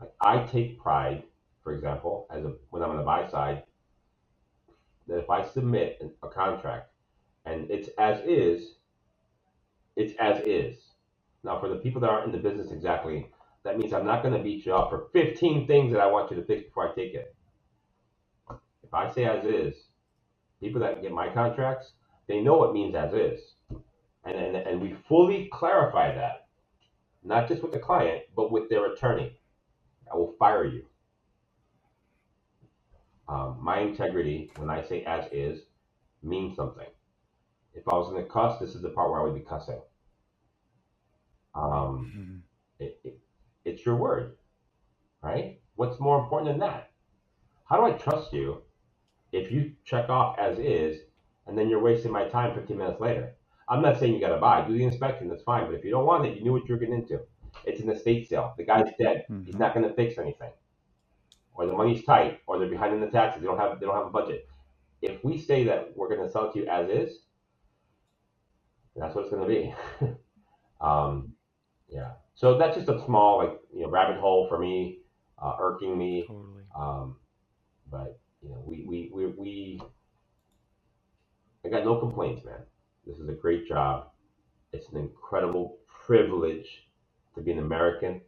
[0.00, 1.24] like I take pride,
[1.64, 3.64] for example, as a when I'm on the buy side,
[5.08, 6.90] that if I submit a contract
[7.44, 8.76] and it's as is,
[9.96, 10.91] it's as is.
[11.44, 13.28] Now, for the people that aren't in the business exactly,
[13.64, 16.30] that means I'm not going to beat you up for 15 things that I want
[16.30, 17.34] you to fix before I take it.
[18.84, 19.76] If I say as is,
[20.60, 21.92] people that get my contracts,
[22.28, 23.40] they know what means as is.
[24.24, 26.48] And, and, and we fully clarify that,
[27.24, 29.38] not just with the client, but with their attorney.
[30.12, 30.84] I will fire you.
[33.28, 35.62] Um, my integrity, when I say as is,
[36.22, 36.88] means something.
[37.74, 39.80] If I was going to cuss, this is the part where I would be cussing.
[41.54, 42.40] Um, Mhm.
[42.78, 43.18] it, it,
[43.64, 44.36] it's your word,
[45.22, 45.60] right?
[45.76, 46.90] What's more important than that?
[47.64, 48.62] How do I trust you
[49.32, 51.00] if you check off as is
[51.46, 53.34] and then you're wasting my time 15 minutes later?
[53.68, 54.66] I'm not saying you got to buy.
[54.66, 55.66] Do the inspection, that's fine.
[55.66, 57.20] But if you don't want it, you knew what you were getting into.
[57.64, 58.54] It's an estate sale.
[58.56, 59.26] The guy's dead.
[59.44, 59.58] He's Mhm.
[59.60, 60.52] not going to fix anything.
[61.54, 63.40] Or the money's tight, or they're behind in the taxes.
[63.42, 64.48] They don't have they don't have a budget.
[65.00, 67.26] If we say that we're going to sell it to you as is,
[68.96, 69.74] that's what it's going to be.
[70.80, 71.34] um,
[71.92, 72.12] yeah.
[72.34, 75.00] So that's just a small like you know rabbit hole for me,
[75.40, 76.24] uh, irking me.
[76.26, 76.62] Totally.
[76.76, 77.16] Um,
[77.90, 79.82] but you know we we we we
[81.64, 82.60] I got no complaints, man.
[83.06, 84.10] This is a great job.
[84.72, 86.88] It's an incredible privilege
[87.34, 88.20] to be an American,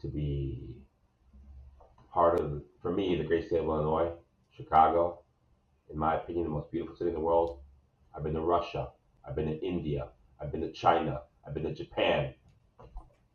[0.00, 0.76] to be
[2.12, 4.10] part of, for me, the great state of Illinois,
[4.56, 5.20] Chicago,
[5.90, 7.60] in my opinion, the most beautiful city in the world.
[8.14, 8.88] I've been to Russia.
[9.26, 10.08] I've been to India.
[10.40, 11.22] I've been to China.
[11.48, 12.34] I've been to Japan.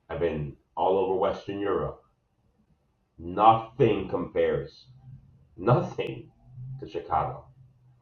[0.07, 2.03] I've been all over Western Europe.
[3.17, 4.85] Nothing compares,
[5.57, 6.29] nothing
[6.79, 7.45] to Chicago.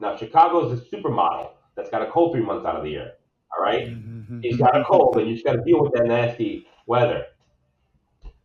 [0.01, 3.13] Now, Chicago is a supermodel that's got a cold three months out of the year.
[3.55, 3.87] All right?
[3.87, 4.43] Mhm.
[4.43, 7.27] She's got a cold, and you just got to deal with that nasty weather.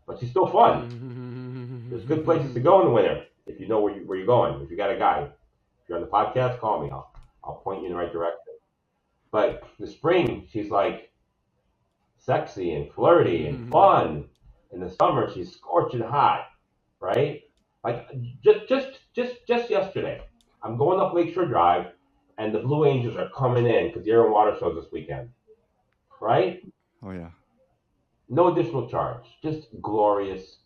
[0.06, 1.88] But she's still fun.
[1.90, 4.26] There's good places to go in the winter if you know where, you, where you're
[4.26, 4.62] going.
[4.62, 5.32] If you got a guide,
[5.82, 6.90] if you're on the podcast, call me.
[6.92, 7.12] I'll,
[7.42, 8.54] I'll point you in the right direction.
[9.32, 11.10] But the spring, she's like
[12.26, 13.70] sexy and flirty and Mhm.
[13.70, 14.30] fun.
[14.72, 16.46] In the summer, she's scorching hot,
[17.00, 17.42] right?
[17.84, 18.08] Like
[18.44, 20.22] just just just just yesterday,
[20.62, 21.94] I'm going up Lakeshore Drive,
[22.38, 25.30] and the Blue Angels are coming in because the Air and Water shows this weekend,
[26.20, 26.62] right?
[27.02, 27.30] Oh yeah.
[28.28, 29.24] No additional charge.
[29.42, 30.60] Just glorious,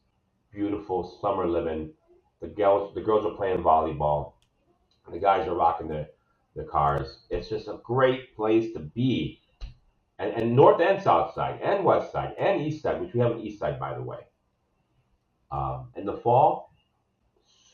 [0.52, 1.92] beautiful summer living.
[2.40, 4.34] The girls, the girls are playing volleyball.
[5.10, 6.08] The guys are rocking their,
[6.56, 7.26] their cars.
[7.30, 9.39] It's just a great place to be.
[10.20, 13.32] And, and north and south side, and west side, and east side, which we have
[13.32, 14.20] an east side, by the way.
[15.52, 16.74] Um, in the fall,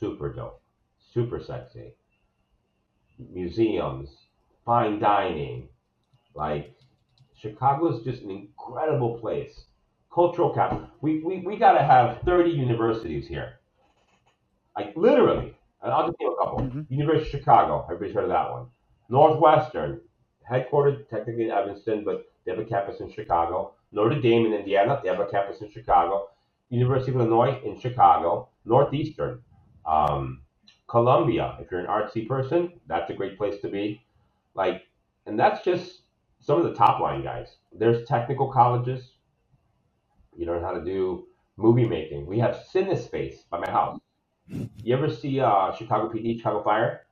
[0.00, 0.62] super dope,
[1.12, 1.94] super sexy.
[3.18, 4.10] Museums,
[4.66, 5.68] fine dining,
[6.34, 6.74] like
[7.36, 9.66] Chicago is just an incredible place.
[10.14, 10.88] Cultural capital.
[11.02, 13.54] We, we, we got to have 30 universities here.
[14.76, 15.56] Like literally.
[15.82, 16.60] And I'll just name a couple.
[16.60, 16.86] Mhm.
[16.90, 17.84] University of Chicago.
[17.84, 18.66] Everybody's heard of that one.
[19.10, 20.00] Northwestern,
[20.50, 23.74] headquartered technically in Evanston, but they have a campus in Chicago.
[23.92, 26.28] Notre Dame in Indiana, they have a campus in Chicago.
[26.70, 28.48] University of Illinois in Chicago.
[28.64, 29.42] Northeastern.
[29.86, 30.42] Um,
[30.88, 34.02] Columbia, if you're an artsy person, that's a great place to be.
[34.54, 34.82] Like,
[35.26, 36.02] and that's just
[36.40, 37.56] some of the top line guys.
[37.76, 39.12] There's technical colleges.
[40.36, 41.26] You learn how to do
[41.56, 42.26] movie making.
[42.26, 43.98] We have CineSpace by my house.
[44.48, 47.05] You ever see uh, Chicago PD, Chicago Fire?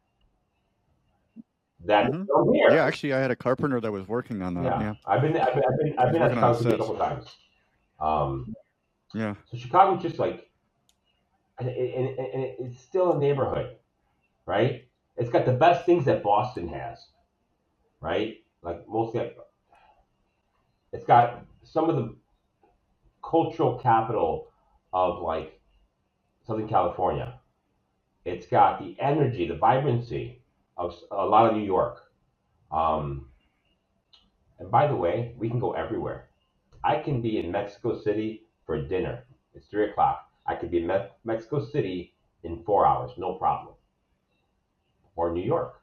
[1.87, 2.27] Mhm.
[2.27, 2.71] from here.
[2.71, 4.65] Yeah, actually, I had a carpenter that was working on that.
[4.65, 4.81] Yeah.
[4.81, 4.95] Yeah.
[5.07, 7.37] I've been, I've been, I've been, I've been at Chicago a couple times.
[8.01, 8.55] Um,
[9.13, 9.35] Yeah.
[9.45, 10.51] so Chicago's just like,
[11.59, 13.77] and, and and it's still a neighborhood,
[14.47, 14.89] right?
[15.17, 17.07] It's got the best things that Boston has,
[18.01, 18.43] right?
[18.63, 19.31] Like mostly,
[20.93, 22.17] it's got some of the
[23.23, 24.49] cultural capital
[24.93, 25.61] of like
[26.45, 27.39] Southern California.
[28.25, 30.43] It's got the energy, the vibrancy
[30.77, 32.11] of a lot of New York.
[32.71, 33.29] Um,
[34.59, 36.29] and by the way, we can go everywhere.
[36.83, 39.25] I can be in Mexico City for dinner.
[39.55, 40.31] It's three o'clock.
[40.47, 43.75] I could be in Me- Mexico City in four hours, no problem.
[45.17, 45.81] Or New York,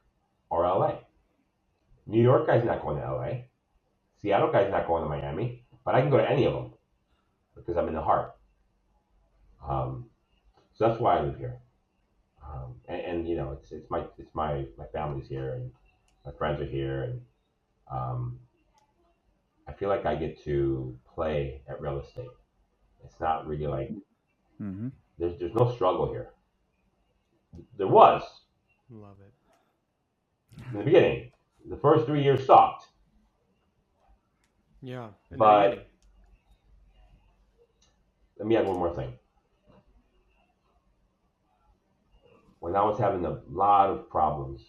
[0.50, 1.00] or LA.
[2.06, 3.32] New York guy's not going to LA.
[4.22, 6.74] Seattle guy's not going to Miami, but I can go to any of them
[7.56, 8.36] because I'm in the heart.
[9.68, 10.06] Um,
[10.74, 11.61] so that's why I live here.
[12.46, 15.72] Um, and, and you know, it's it's my it's my my family's here and
[16.26, 17.22] my friends are here, and
[17.92, 18.40] um,
[19.68, 22.30] I feel like I get to play at real estate.
[23.06, 23.92] It's not really like
[24.60, 24.90] hmm
[25.20, 26.30] there's there's no struggle here.
[27.78, 28.24] There was,
[28.90, 29.34] Love it.
[30.74, 31.32] In the beginning,
[31.70, 32.88] the first three years sucked.
[34.82, 35.10] Yeah.
[35.32, 35.88] But
[38.38, 39.14] let me add one more thing.
[42.62, 44.62] When I was having a lot of problems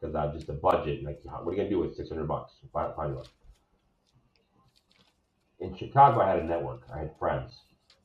[0.00, 2.54] because I just a budget, like what are you gonna do with six hundred bucks?
[2.72, 3.26] Find, one.
[5.60, 6.82] In Chicago, I had a network.
[6.92, 7.52] I had friends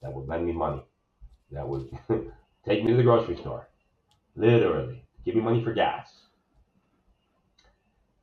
[0.02, 0.84] that would lend me money,
[1.52, 1.90] that would
[2.66, 3.70] take me to the grocery store,
[4.36, 6.28] literally give me money for gas,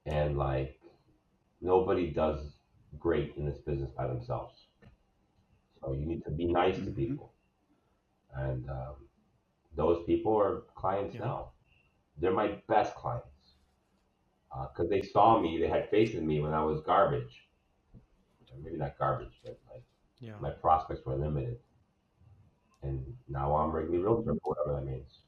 [0.07, 0.81] and like
[1.61, 2.59] nobody does
[2.99, 4.67] great in this business by themselves.
[5.81, 6.97] So you need to be nice to Mhm.
[6.97, 7.33] people,
[8.35, 9.08] and um,
[9.79, 11.21] those people are clients Yeah.
[11.21, 11.53] now.
[12.19, 13.29] They're my best clients
[14.73, 15.57] because they saw me.
[15.59, 17.49] They had faith in me when I was garbage.
[18.61, 19.85] Maybe not garbage, but like
[20.19, 20.37] Yeah.
[20.41, 21.61] my prospects were limited,
[22.83, 25.23] and now I'm Wrigley Realtor, whatever that means.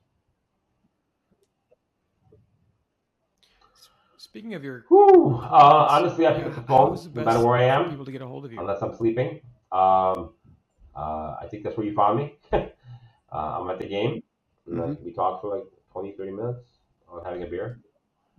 [4.16, 5.36] Speaking of your Whew.
[5.42, 7.90] Uh, honestly, I pick up the phone no matter where I am.
[7.90, 8.58] people to get a hold of you.
[8.60, 9.40] unless I'm sleeping.
[9.70, 10.34] Um,
[10.94, 12.36] uh, I think that's where you found me.
[12.52, 12.60] uh,
[13.32, 14.22] I'm at the game.
[14.70, 15.02] Mhm.
[15.02, 17.80] We talked for like 20, 30 minutes on having a beer.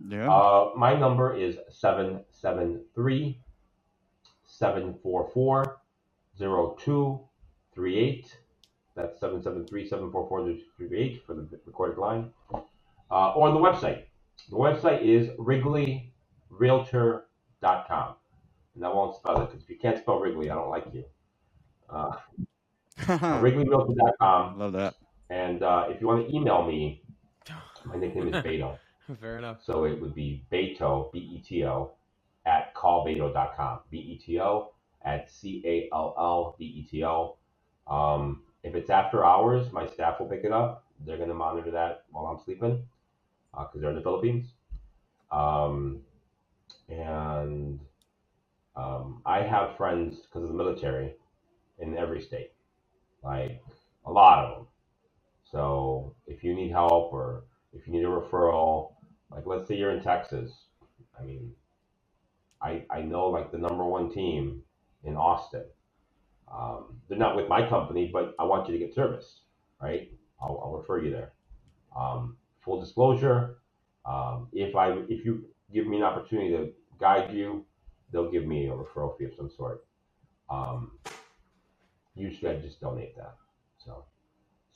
[0.08, 0.32] Yeah.
[0.32, 3.38] Uh, my number is 773
[4.44, 5.80] 744
[6.38, 8.38] 0238.
[8.94, 12.30] That's 773 744 0238 for the recorded line.
[13.10, 14.04] Uh, or on the website.
[14.50, 18.14] The website is wrigleyrealtor.com.
[18.74, 21.04] And I won't spell it because if you can't spell Wrigley, I don't like you.
[21.90, 22.16] Uh,
[23.00, 24.58] wrigleyrealtor.com.
[24.58, 24.94] Love that.
[25.32, 27.00] And uh, if you want to email me,
[27.86, 28.76] my nickname is Beto.
[29.20, 29.58] Fair enough.
[29.64, 31.92] So it would be Beto, B E T O,
[32.44, 33.80] at callbeto.com.
[33.90, 34.72] B E T O
[35.04, 37.36] at C A L L B E T O.
[37.86, 40.84] Um, if it's after hours, my staff will pick it up.
[41.06, 42.84] They're going to monitor that while I'm sleeping
[43.52, 44.48] because they're in the Philippines.
[45.30, 46.00] Um,
[46.90, 47.80] and
[48.76, 51.14] um, I have friends because of the military
[51.78, 52.52] in every state,
[53.24, 53.62] like
[54.04, 54.66] a lot of them.
[55.52, 57.44] So if you need help or
[57.74, 58.92] if you need a referral,
[59.30, 60.50] like let's say you're in Texas,
[61.18, 61.52] I mean,
[62.62, 64.62] I I know like the number one team
[65.04, 65.64] in Austin.
[66.52, 69.40] Um, they're not with my company, but I want you to get service,
[69.80, 70.10] right?
[70.40, 71.32] I'll, I'll refer you there.
[71.96, 73.58] Um, full disclosure,
[74.06, 77.66] um, if I if you give me an opportunity to guide you,
[78.12, 79.84] they'll give me a referral fee of some sort.
[80.50, 80.92] Um,
[82.14, 83.36] usually I just donate that.
[83.84, 84.04] So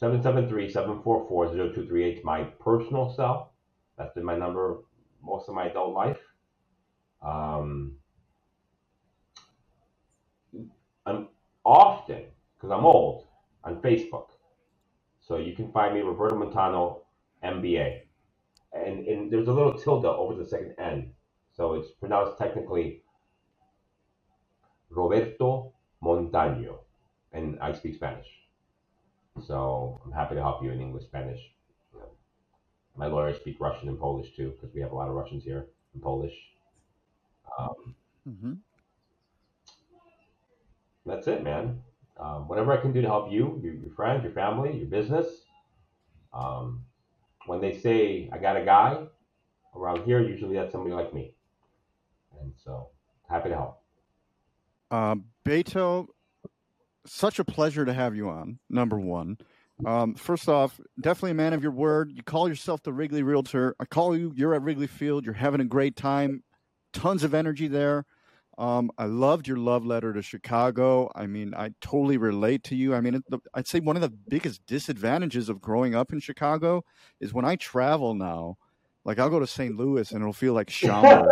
[0.01, 3.53] 773-744-0238 is my personal cell.
[3.97, 4.79] That's been my number
[5.23, 6.19] most of my adult life.
[7.23, 7.97] Um,
[11.07, 11.29] I'm
[11.65, 12.25] often,
[12.57, 13.27] because I'm old,
[13.65, 14.27] on Facebook.
[15.21, 17.05] So you can find me Roberto Montano,
[17.43, 18.03] MBA.
[18.73, 21.13] And, and there's a little tilde over the second N.
[21.55, 23.03] So it's pronounced technically
[24.91, 25.73] Roberto
[26.05, 26.81] Montaño.
[27.33, 28.27] And I speak Spanish.
[29.43, 31.41] So I'm happy to help you in English, Spanish.
[32.97, 35.67] My lawyers speak Russian and Polish too, because we have a lot of Russians here
[35.95, 36.35] and Polish.
[37.59, 38.53] Um, hmm
[41.05, 41.83] that's it, man.
[42.19, 45.27] Um, whatever I can do to help you, your, your friends, your family, your business.
[46.33, 46.85] Um,
[47.47, 49.05] when they say I got a guy
[49.75, 51.33] around here, usually that's somebody like me.
[52.41, 52.89] And so
[53.31, 53.83] happy to help.
[54.91, 56.09] Uh, Beto,
[57.07, 58.59] such a pleasure to have you on.
[58.69, 59.39] Number one.
[59.85, 62.11] Um, first off, definitely a man of your word.
[62.15, 63.77] You call yourself the Wrigley Realtor.
[63.79, 64.33] I call you.
[64.35, 65.25] You're at Wrigley Field.
[65.25, 66.43] You're having a great time.
[66.93, 68.07] Tons of energy there.
[68.59, 71.11] Um, I loved your love letter to Chicago.
[71.15, 72.95] I mean, I totally relate to you.
[72.95, 76.83] I mean, the, I'd say one of the biggest disadvantages of growing up in Chicago
[77.21, 78.57] is when I travel now.
[79.05, 79.77] Like I'll go to St.
[79.77, 81.29] Louis and it'll feel like Schaumburg.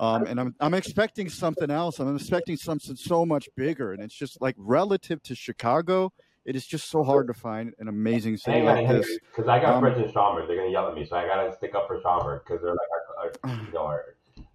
[0.00, 2.00] Um, and I'm I'm expecting something else.
[2.00, 6.12] I'm expecting something so much bigger, and it's just like relative to Chicago,
[6.46, 9.18] it is just so hard to find an amazing city like this.
[9.30, 10.48] because I got Um, friends in Schaumburg.
[10.48, 12.88] They're gonna yell at me, so I gotta stick up for Schaumburg because they're like,
[13.18, 14.04] our, our, you know, our,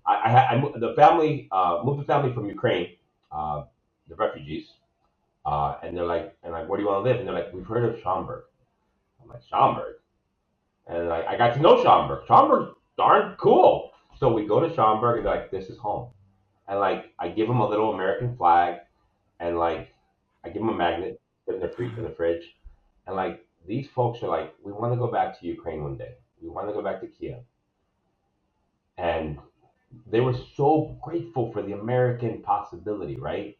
[0.08, 2.96] I, I, I, the family uh, moved the family from Ukraine,
[3.32, 3.64] uh,
[4.10, 4.68] the refugees,
[5.46, 7.20] uh, and they're like, and like, where do you want to live?
[7.20, 8.46] And they're like, we've heard of Schaumburg.
[9.22, 9.96] I'm like, Schaumburg,
[10.88, 12.26] and like, I got to know Schaumburg.
[12.28, 13.92] Schaumburg's darn cool.
[14.18, 16.10] So we go to Schaumburg, and like, this is home,
[16.68, 18.80] and like, I give them a little American flag,
[19.40, 19.94] and like,
[20.44, 22.56] I give them a magnet in the fridge, in the fridge,
[23.08, 26.14] and like, these folks are like, we want to go back to Ukraine one day.
[26.42, 27.40] We want to go back to Kiev.
[28.98, 29.40] And
[30.10, 33.58] they were so grateful for the American possibility, right?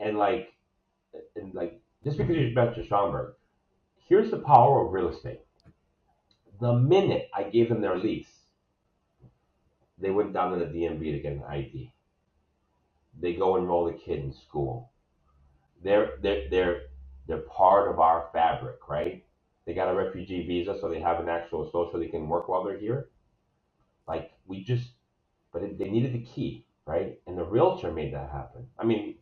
[0.00, 0.52] And like,
[1.34, 3.34] and like, just because you mentioned Schaumburg,
[4.06, 5.40] here's the power of real estate.
[6.60, 8.35] the minute I gave them their lease,
[9.98, 11.92] they went down to the DMV to get an ID.
[13.20, 14.92] They go enroll the kid in school.
[15.82, 16.80] They're they're they're
[17.26, 19.24] they're part of our fabric, right?
[19.66, 22.64] They got a refugee visa, so they have an actual social they can work while
[22.64, 23.08] they're here.
[24.08, 24.90] Like we just,
[25.52, 27.18] but they needed the key, right?
[27.26, 28.68] And the realtor made that happen.
[28.78, 29.16] I mean,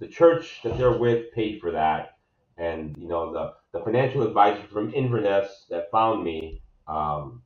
[0.00, 2.18] the church that they're with paid for that,
[2.58, 6.62] and you know the the financial advisor from Inverness that found me.
[6.88, 7.43] Um,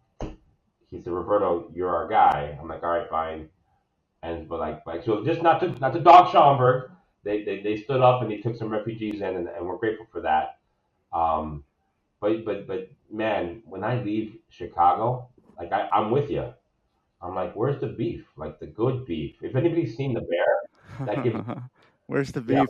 [0.90, 2.56] he said, Roberto, you're our guy.
[2.60, 3.48] I'm like, all right, fine.
[4.22, 6.90] And but like, like so, just not to not to dog Schaumburg.
[7.24, 10.06] They, they, they stood up and they took some refugees in, and, and we're grateful
[10.10, 10.58] for that.
[11.12, 11.64] Um,
[12.20, 15.28] but but but man, when I leave Chicago,
[15.58, 16.52] like I, I'm with you.
[17.20, 18.24] I'm like, where's the beef?
[18.36, 19.36] Like the good beef.
[19.42, 21.38] If anybody's seen the bear, that gives
[22.06, 22.56] where's the beef?
[22.56, 22.64] Yeah.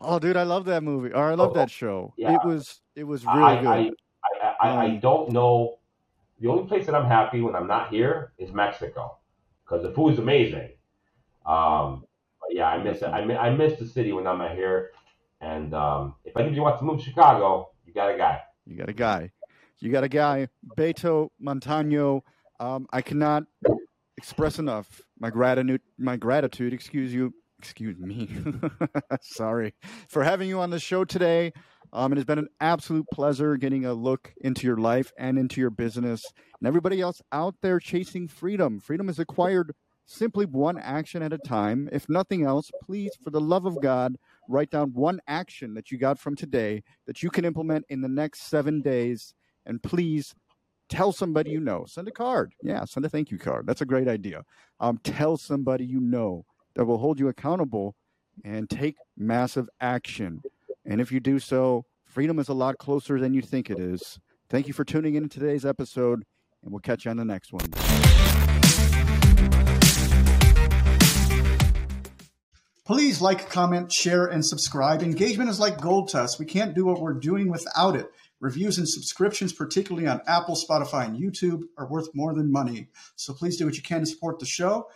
[0.00, 1.12] Oh, dude, I love that movie.
[1.12, 2.14] Or I love Oh, that show.
[2.16, 2.34] yeah.
[2.34, 3.68] It was it was really I, good.
[3.68, 3.90] I,
[4.42, 5.79] I, I, I Um, don't know.
[6.40, 9.18] The only place that I'm happy when I'm not here is Mexico,
[9.64, 10.70] because the food's amazing.
[11.44, 12.04] Um,
[12.40, 13.08] but yeah, I miss it.
[13.08, 14.90] I, mi- I miss the city when I'm not here.
[15.42, 18.40] And um, if anybody wants to move to Chicago, you got a guy.
[18.66, 19.30] You got a guy.
[19.80, 22.22] You got a guy, Beto Montano.
[22.58, 23.44] Um, I cannot
[24.18, 25.80] express enough my gratitude.
[25.98, 26.72] My gratitude.
[26.72, 27.34] Excuse you.
[27.58, 28.28] Excuse me.
[29.22, 29.74] Sorry
[30.08, 31.52] for having you on the show today.
[31.92, 35.60] Um, it has been an absolute pleasure getting a look into your life and into
[35.60, 38.78] your business, and everybody else out there chasing freedom.
[38.78, 39.74] Freedom is acquired
[40.06, 41.88] simply one action at a time.
[41.92, 44.16] If nothing else, please, for the love of God,
[44.48, 48.08] write down one action that you got from today that you can implement in the
[48.08, 49.34] next seven days.
[49.66, 50.34] And please
[50.88, 51.84] tell somebody you know.
[51.86, 52.52] Send a card.
[52.62, 53.66] Yeah, send a thank you card.
[53.66, 54.42] That's a great idea.
[54.80, 56.44] Um, tell somebody you know
[56.74, 57.94] that will hold you accountable
[58.44, 60.42] and take massive action.
[60.90, 64.18] And if you do so, freedom is a lot closer than you think it is.
[64.48, 66.24] Thank you for tuning in to today's episode,
[66.64, 67.70] and we'll catch you on the next one.
[72.84, 75.00] Please like, comment, share, and subscribe.
[75.00, 76.40] Engagement is like gold to us.
[76.40, 78.10] We can't do what we're doing without it.
[78.40, 82.88] Reviews and subscriptions, particularly on Apple, Spotify, and YouTube, are worth more than money.
[83.14, 84.88] So please do what you can to support the show.